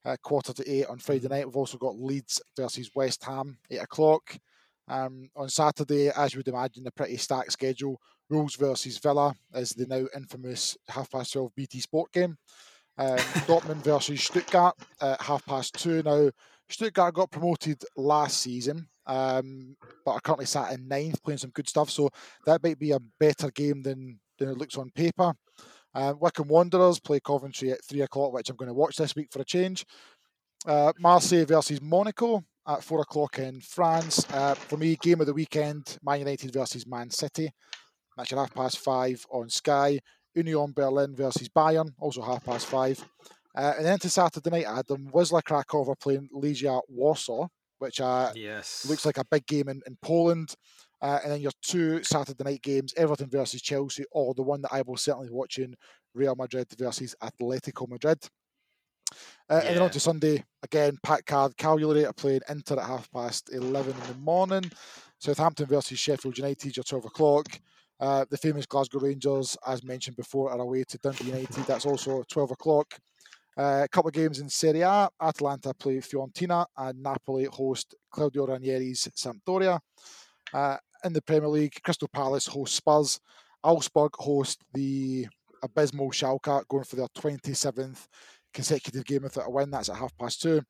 [0.04, 1.46] uh, quarter to eight on Friday night.
[1.46, 4.36] We've also got Leeds versus West Ham, eight o'clock.
[4.88, 8.00] Um, on Saturday, as you would imagine, a pretty stacked schedule.
[8.30, 12.36] Wolves versus Villa is the now infamous half past 12 BT Sport game.
[12.96, 13.16] Um,
[13.46, 16.02] Dortmund versus Stuttgart at half past two.
[16.02, 16.30] Now,
[16.68, 21.68] Stuttgart got promoted last season, um, but are currently sat in ninth, playing some good
[21.68, 21.90] stuff.
[21.90, 22.10] So
[22.44, 25.32] that might be a better game than, than it looks on paper.
[25.94, 29.28] Uh, Wycombe Wanderers play Coventry at three o'clock, which I'm going to watch this week
[29.32, 29.86] for a change.
[30.66, 34.24] Uh, Marseille versus Monaco at four o'clock in France.
[34.32, 37.50] Uh, for me, game of the weekend: Man United versus Man City.
[38.16, 40.00] That's at half past five on Sky.
[40.34, 43.04] Union Berlin versus Bayern, also half past five.
[43.56, 48.30] Uh, and then to Saturday night, Adam Wisla Krakow are playing Legia Warsaw, which uh,
[48.34, 48.86] yes.
[48.88, 50.54] looks like a big game in, in Poland.
[51.00, 54.72] Uh, and then your two Saturday night games, Everton versus Chelsea, or the one that
[54.72, 55.74] I will certainly be watching,
[56.14, 58.18] Real Madrid versus Atletico Madrid.
[59.50, 61.56] Uh, And then on to Sunday, again, packed card.
[61.56, 64.70] Cagliari are playing Inter at half past 11 in the morning.
[65.18, 67.46] Southampton versus Sheffield United at 12 o'clock.
[68.00, 71.64] Uh, the famous Glasgow Rangers, as mentioned before, are away to Dundee United.
[71.64, 72.94] That's also 12 o'clock.
[73.56, 75.08] Uh, a couple of games in Serie A.
[75.20, 79.80] Atalanta play Fiorentina and Napoli host Claudio Ranieri's Sampdoria.
[80.54, 83.18] Uh, in the Premier League, Crystal Palace host Spurs.
[83.64, 85.26] Augsburg host the
[85.62, 88.06] abysmal Schalke, going for their 27th
[88.52, 89.70] consecutive game without a win.
[89.70, 90.62] That's at half past two.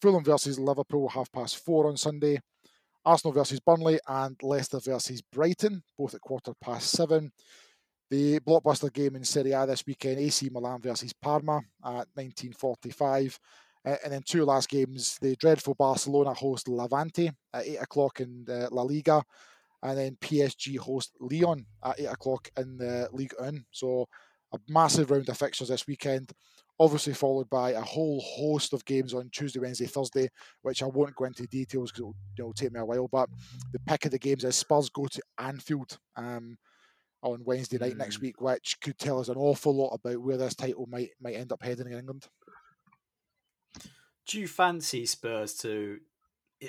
[0.00, 2.40] Fulham versus Liverpool, half past four on Sunday.
[3.04, 7.32] Arsenal versus Burnley and Leicester versus Brighton, both at quarter past seven.
[8.10, 13.38] The blockbuster game in Serie A this weekend, AC Milan versus Parma at 1945.
[13.84, 18.44] Uh, and then two last games, the dreadful Barcelona host Levante at 8 o'clock in
[18.70, 19.24] La Liga.
[19.82, 23.64] And then PSG host Lyon at 8 o'clock in the League 1.
[23.72, 24.06] So
[24.52, 26.30] a massive round of fixtures this weekend
[26.82, 30.28] obviously followed by a whole host of games on Tuesday, Wednesday, Thursday,
[30.62, 33.08] which I won't go into details because it'll, it'll take me a while.
[33.08, 33.30] But
[33.72, 36.56] the pick of the games is Spurs go to Anfield um,
[37.22, 38.22] on Wednesday night next Mm.
[38.22, 41.52] week, which could tell us an awful lot about where this title might might end
[41.52, 42.28] up heading in England.
[44.26, 46.00] Do you fancy Spurs to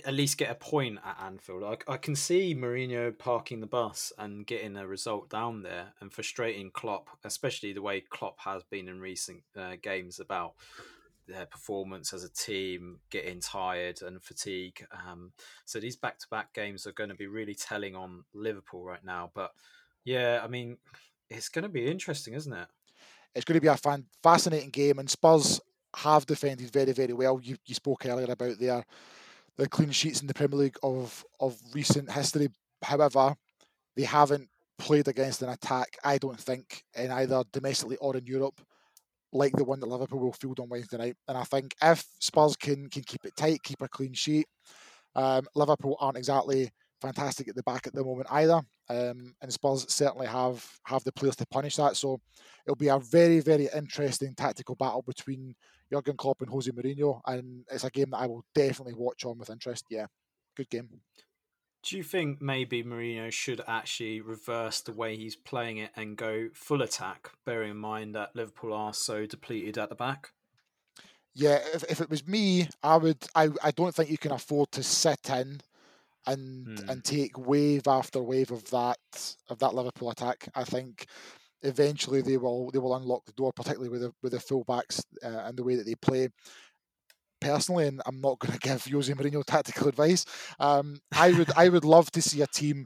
[0.06, 1.64] at least get a point at Anfield?
[1.64, 6.12] I, I can see Mourinho parking the bus and getting a result down there and
[6.12, 10.54] frustrating Klopp, especially the way Klopp has been in recent uh, games about
[11.28, 14.86] their performance as a team, getting tired and fatigue.
[14.92, 15.32] Um,
[15.66, 19.32] so these back-to-back games are going to be really telling on Liverpool right now.
[19.34, 19.52] But
[20.04, 20.78] yeah, I mean,
[21.30, 22.68] it's going to be interesting, isn't it?
[23.36, 25.62] It's going to be a fan, fascinating game, and Spurs
[25.96, 27.40] have defended very, very well.
[27.42, 28.84] You, you spoke earlier about their
[29.58, 32.50] the clean sheets in the Premier League of of recent history.
[32.82, 33.36] However,
[33.96, 35.98] they haven't played against an attack.
[36.04, 38.60] I don't think in either domestically or in Europe
[39.34, 41.16] like the one that Liverpool will field on Wednesday night.
[41.28, 44.48] And I think if Spurs can can keep it tight, keep a clean sheet,
[45.16, 46.70] um, Liverpool aren't exactly
[47.02, 48.62] fantastic at the back at the moment either.
[48.90, 51.98] Um, and Spurs certainly have have the players to punish that.
[51.98, 52.22] So
[52.66, 55.56] it'll be a very very interesting tactical battle between
[55.94, 59.38] Jurgen Klopp and Jose Mourinho, and it's a game that I will definitely watch on
[59.38, 59.86] with interest.
[59.90, 60.08] Yeah,
[60.56, 60.90] good game.
[61.84, 66.50] Do you think maybe Mourinho should actually reverse the way he's playing it and go
[66.54, 70.32] full attack, bearing in mind that Liverpool are so depleted at the back?
[71.36, 73.18] Yeah, if, if it was me, I would.
[73.36, 75.62] I, I don't think you can afford to sit in
[76.26, 76.90] and Hmm.
[76.90, 80.50] and take wave after wave of that of that Liverpool attack.
[80.56, 81.08] I think
[81.64, 85.48] eventually they will they will unlock the door, particularly with the with the fullbacks uh,
[85.48, 86.30] and the way that they play.
[87.42, 90.26] Personally, and I'm not going to give Jose Mourinho tactical advice.
[90.60, 92.86] Um, I would I would love to see a team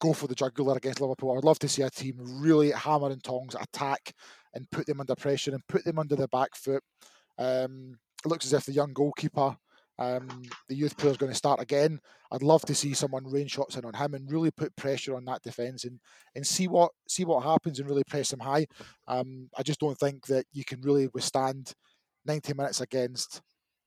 [0.00, 1.36] go for the jugular against Liverpool.
[1.36, 4.12] I'd love to see a team really hammer and tongs attack
[4.54, 6.82] and put them under pressure and put them under the back foot.
[7.38, 9.56] Um, it looks as if the young goalkeeper,
[9.98, 12.00] um, the youth player, is going to start again.
[12.32, 15.24] I'd love to see someone rain shots in on him and really put pressure on
[15.26, 16.00] that defence and
[16.34, 18.66] and see what see what happens and really press him high.
[19.06, 21.72] Um, I just don't think that you can really withstand
[22.26, 23.40] 90 minutes against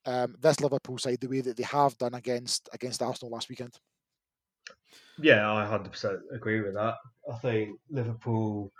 [0.06, 3.78] um, this Liverpool side the way that they have done against against Arsenal last weekend.
[5.20, 6.96] Yeah, I hundred percent agree with that.
[7.32, 8.72] I think Liverpool,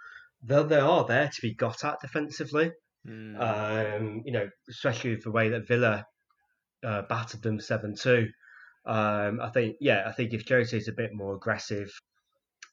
[0.44, 2.72] they they are there to be got at defensively.
[3.06, 3.36] Hmm.
[3.42, 6.06] Um, you know, especially with the way that Villa
[6.88, 8.30] uh, battered them seven two.
[8.86, 11.92] Um, I think, yeah, I think if Jose is a bit more aggressive,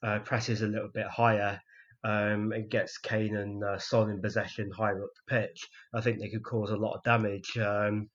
[0.01, 1.59] uh, presses a little bit higher,
[2.03, 5.59] um, and gets Kane and uh, Son in possession higher up the pitch,
[5.93, 7.57] I think they could cause a lot of damage.
[7.57, 8.09] Um,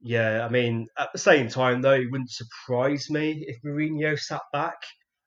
[0.00, 4.42] yeah, I mean, at the same time, though, it wouldn't surprise me if Mourinho sat
[4.52, 4.82] back.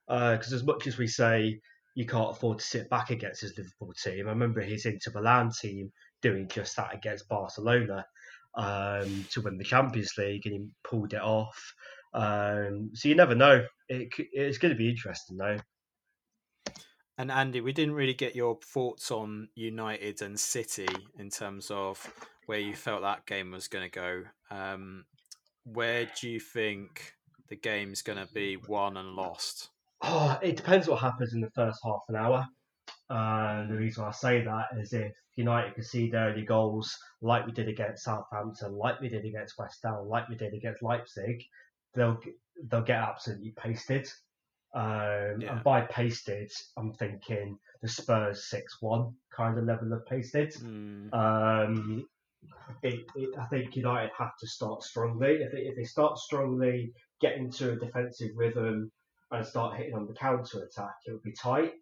[0.07, 1.59] Because as much as we say
[1.93, 5.51] you can't afford to sit back against his Liverpool team, I remember his Inter Milan
[5.51, 5.91] team
[6.23, 8.03] doing just that against Barcelona
[8.55, 11.73] um, to win the Champions League, and he pulled it off.
[12.13, 13.65] Um, so you never know.
[13.87, 15.57] It, it's going to be interesting, though.
[17.17, 22.13] And Andy, we didn't really get your thoughts on United and City in terms of
[22.45, 24.23] where you felt that game was going to go.
[24.49, 25.05] Um,
[25.65, 27.13] where do you think
[27.49, 29.69] the game's going to be won and lost?
[30.01, 32.47] Oh, it depends what happens in the first half an hour.
[33.09, 37.67] Uh, the reason I say that is if United concede early goals, like we did
[37.67, 41.43] against Southampton, like we did against West Ham, like we did against Leipzig,
[41.95, 42.19] they'll
[42.69, 44.07] they'll get absolutely pasted.
[44.75, 45.53] Um, Yeah.
[45.53, 50.53] And by pasted, I'm thinking the Spurs six one kind of level of pasted.
[50.53, 51.11] Hmm.
[51.13, 52.05] Um,
[52.83, 55.37] it, it, I think United have to start strongly.
[55.41, 58.91] If they, if they start strongly, get into a defensive rhythm,
[59.31, 61.73] and start hitting on the counter attack, it would be tight.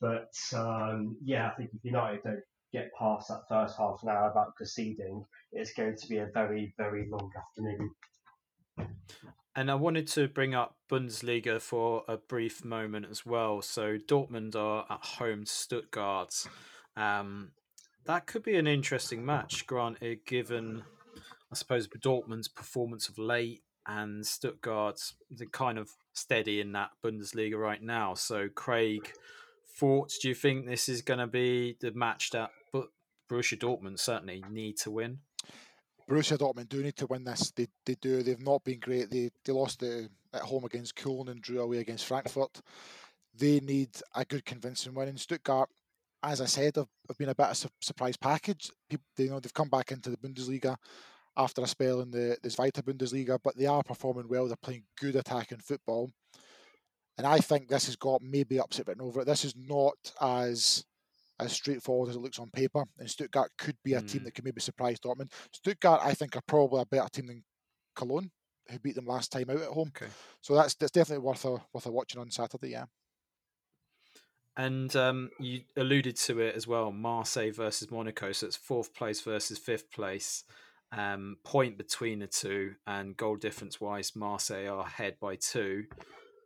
[0.00, 2.40] But um, yeah, I think if United don't
[2.72, 6.74] get past that first half an hour about conceding, it's going to be a very,
[6.76, 7.90] very long afternoon.
[9.54, 13.62] And I wanted to bring up Bundesliga for a brief moment as well.
[13.62, 16.46] So Dortmund are at home to Stuttgart.
[16.94, 17.52] Um,
[18.04, 20.82] that could be an interesting match, granted, given
[21.50, 25.14] I suppose Dortmund's performance of late and Stuttgart's
[25.52, 28.14] kind of steady in that Bundesliga right now.
[28.14, 29.12] So Craig,
[29.76, 30.18] thoughts?
[30.18, 32.88] Do you think this is going to be the match that but
[33.30, 35.18] Borussia Dortmund certainly need to win?
[36.08, 37.50] Borussia Dortmund do need to win this.
[37.50, 38.22] They, they do.
[38.22, 39.10] They've not been great.
[39.10, 42.60] They they lost the, at home against Köln and drew away against Frankfurt.
[43.34, 45.08] They need a good convincing win.
[45.08, 45.68] In Stuttgart,
[46.22, 48.70] as I said, have, have been a bit of a surprise package.
[48.88, 50.76] People, they, you know, they've come back into the Bundesliga
[51.36, 54.46] after a spell in the, the Zweite Bundesliga, but they are performing well.
[54.46, 56.10] They're playing good attacking football.
[57.18, 59.26] And I think this has got maybe upset written over it.
[59.26, 60.84] This is not as
[61.38, 62.84] as straightforward as it looks on paper.
[62.98, 64.10] And Stuttgart could be a mm.
[64.10, 65.32] team that could maybe surprise Dortmund.
[65.52, 67.44] Stuttgart, I think, are probably a better team than
[67.94, 68.30] Cologne,
[68.70, 69.92] who beat them last time out at home.
[69.96, 70.10] Okay.
[70.40, 72.70] So that's that's definitely worth a worth a watching on Saturday.
[72.70, 72.86] Yeah.
[74.58, 78.32] And um, you alluded to it as well, Marseille versus Monaco.
[78.32, 80.44] So it's fourth place versus fifth place.
[80.92, 85.84] Um, point between the two, and goal difference wise, Marseille are ahead by two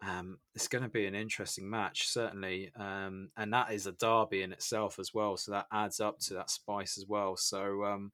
[0.02, 2.70] um, it's going to be an interesting match, certainly.
[2.76, 5.36] Um, and that is a derby in itself as well.
[5.36, 7.36] So that adds up to that spice as well.
[7.36, 8.12] So, um,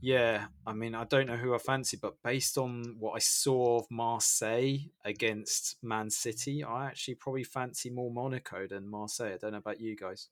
[0.00, 3.78] yeah, I mean, I don't know who I fancy, but based on what I saw
[3.78, 9.34] of Marseille against Man City, I actually probably fancy more Monaco than Marseille.
[9.34, 10.28] I don't know about you guys.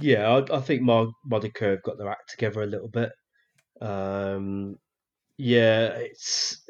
[0.00, 3.12] Yeah, I, I think Monaco have got their act together a little bit.
[3.80, 4.78] Um,
[5.38, 6.62] yeah, it's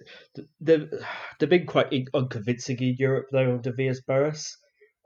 [0.61, 0.89] they've
[1.41, 4.57] they've been quite unconvincing in Europe though under Villas-Boas.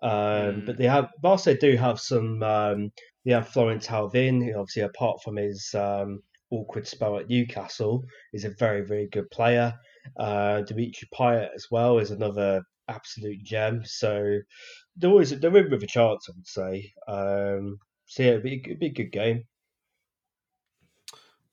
[0.02, 0.66] Um, mm.
[0.66, 2.42] But they have Barca do have some.
[2.42, 2.92] Um,
[3.24, 6.20] they have Florent Thauvin, obviously apart from his um,
[6.50, 9.72] awkward spell at Newcastle, is a very very good player.
[10.18, 13.82] Uh, Dimitri Payet as well is another absolute gem.
[13.84, 14.38] So
[14.96, 16.92] they're always they're in with a chance, I would say.
[17.06, 19.44] Um, so yeah, it'd be, it'd be a good game.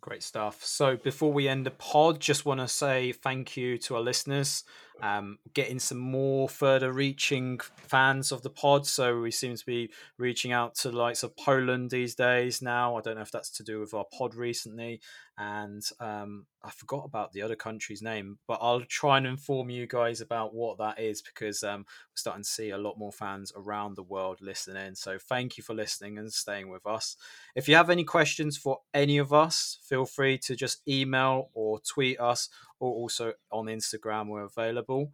[0.02, 0.64] Great stuff.
[0.64, 4.64] So before we end the pod, just want to say thank you to our listeners.
[5.02, 8.86] Um, getting some more further reaching fans of the pod.
[8.86, 12.98] So we seem to be reaching out to the likes of Poland these days now.
[12.98, 15.00] I don't know if that's to do with our pod recently.
[15.42, 19.88] And um, I forgot about the other country's name, but I'll try and inform you
[19.88, 23.54] guys about what that is because um, we're starting to see a lot more fans
[23.56, 24.96] around the world listening.
[24.96, 27.16] So thank you for listening and staying with us.
[27.56, 31.80] If you have any questions for any of us, feel free to just email or
[31.80, 32.50] tweet us,
[32.82, 34.28] or also on Instagram.
[34.28, 34.48] We're
[34.90, 35.12] available.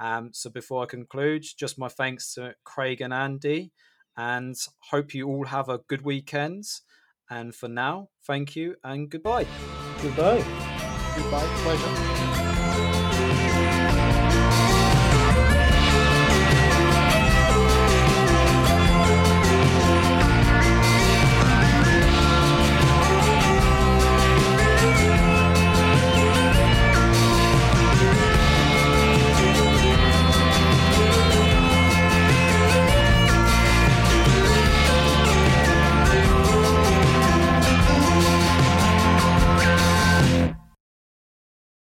[0.00, 3.72] Um, so before I conclude, just my thanks to Craig and Andy,
[4.16, 4.54] and
[4.90, 6.64] hope you all have a good weekend.
[7.30, 9.46] And for now, thank you and goodbye.
[10.02, 10.44] Goodbye.
[11.16, 11.46] Goodbye.
[11.62, 12.37] Pleasure.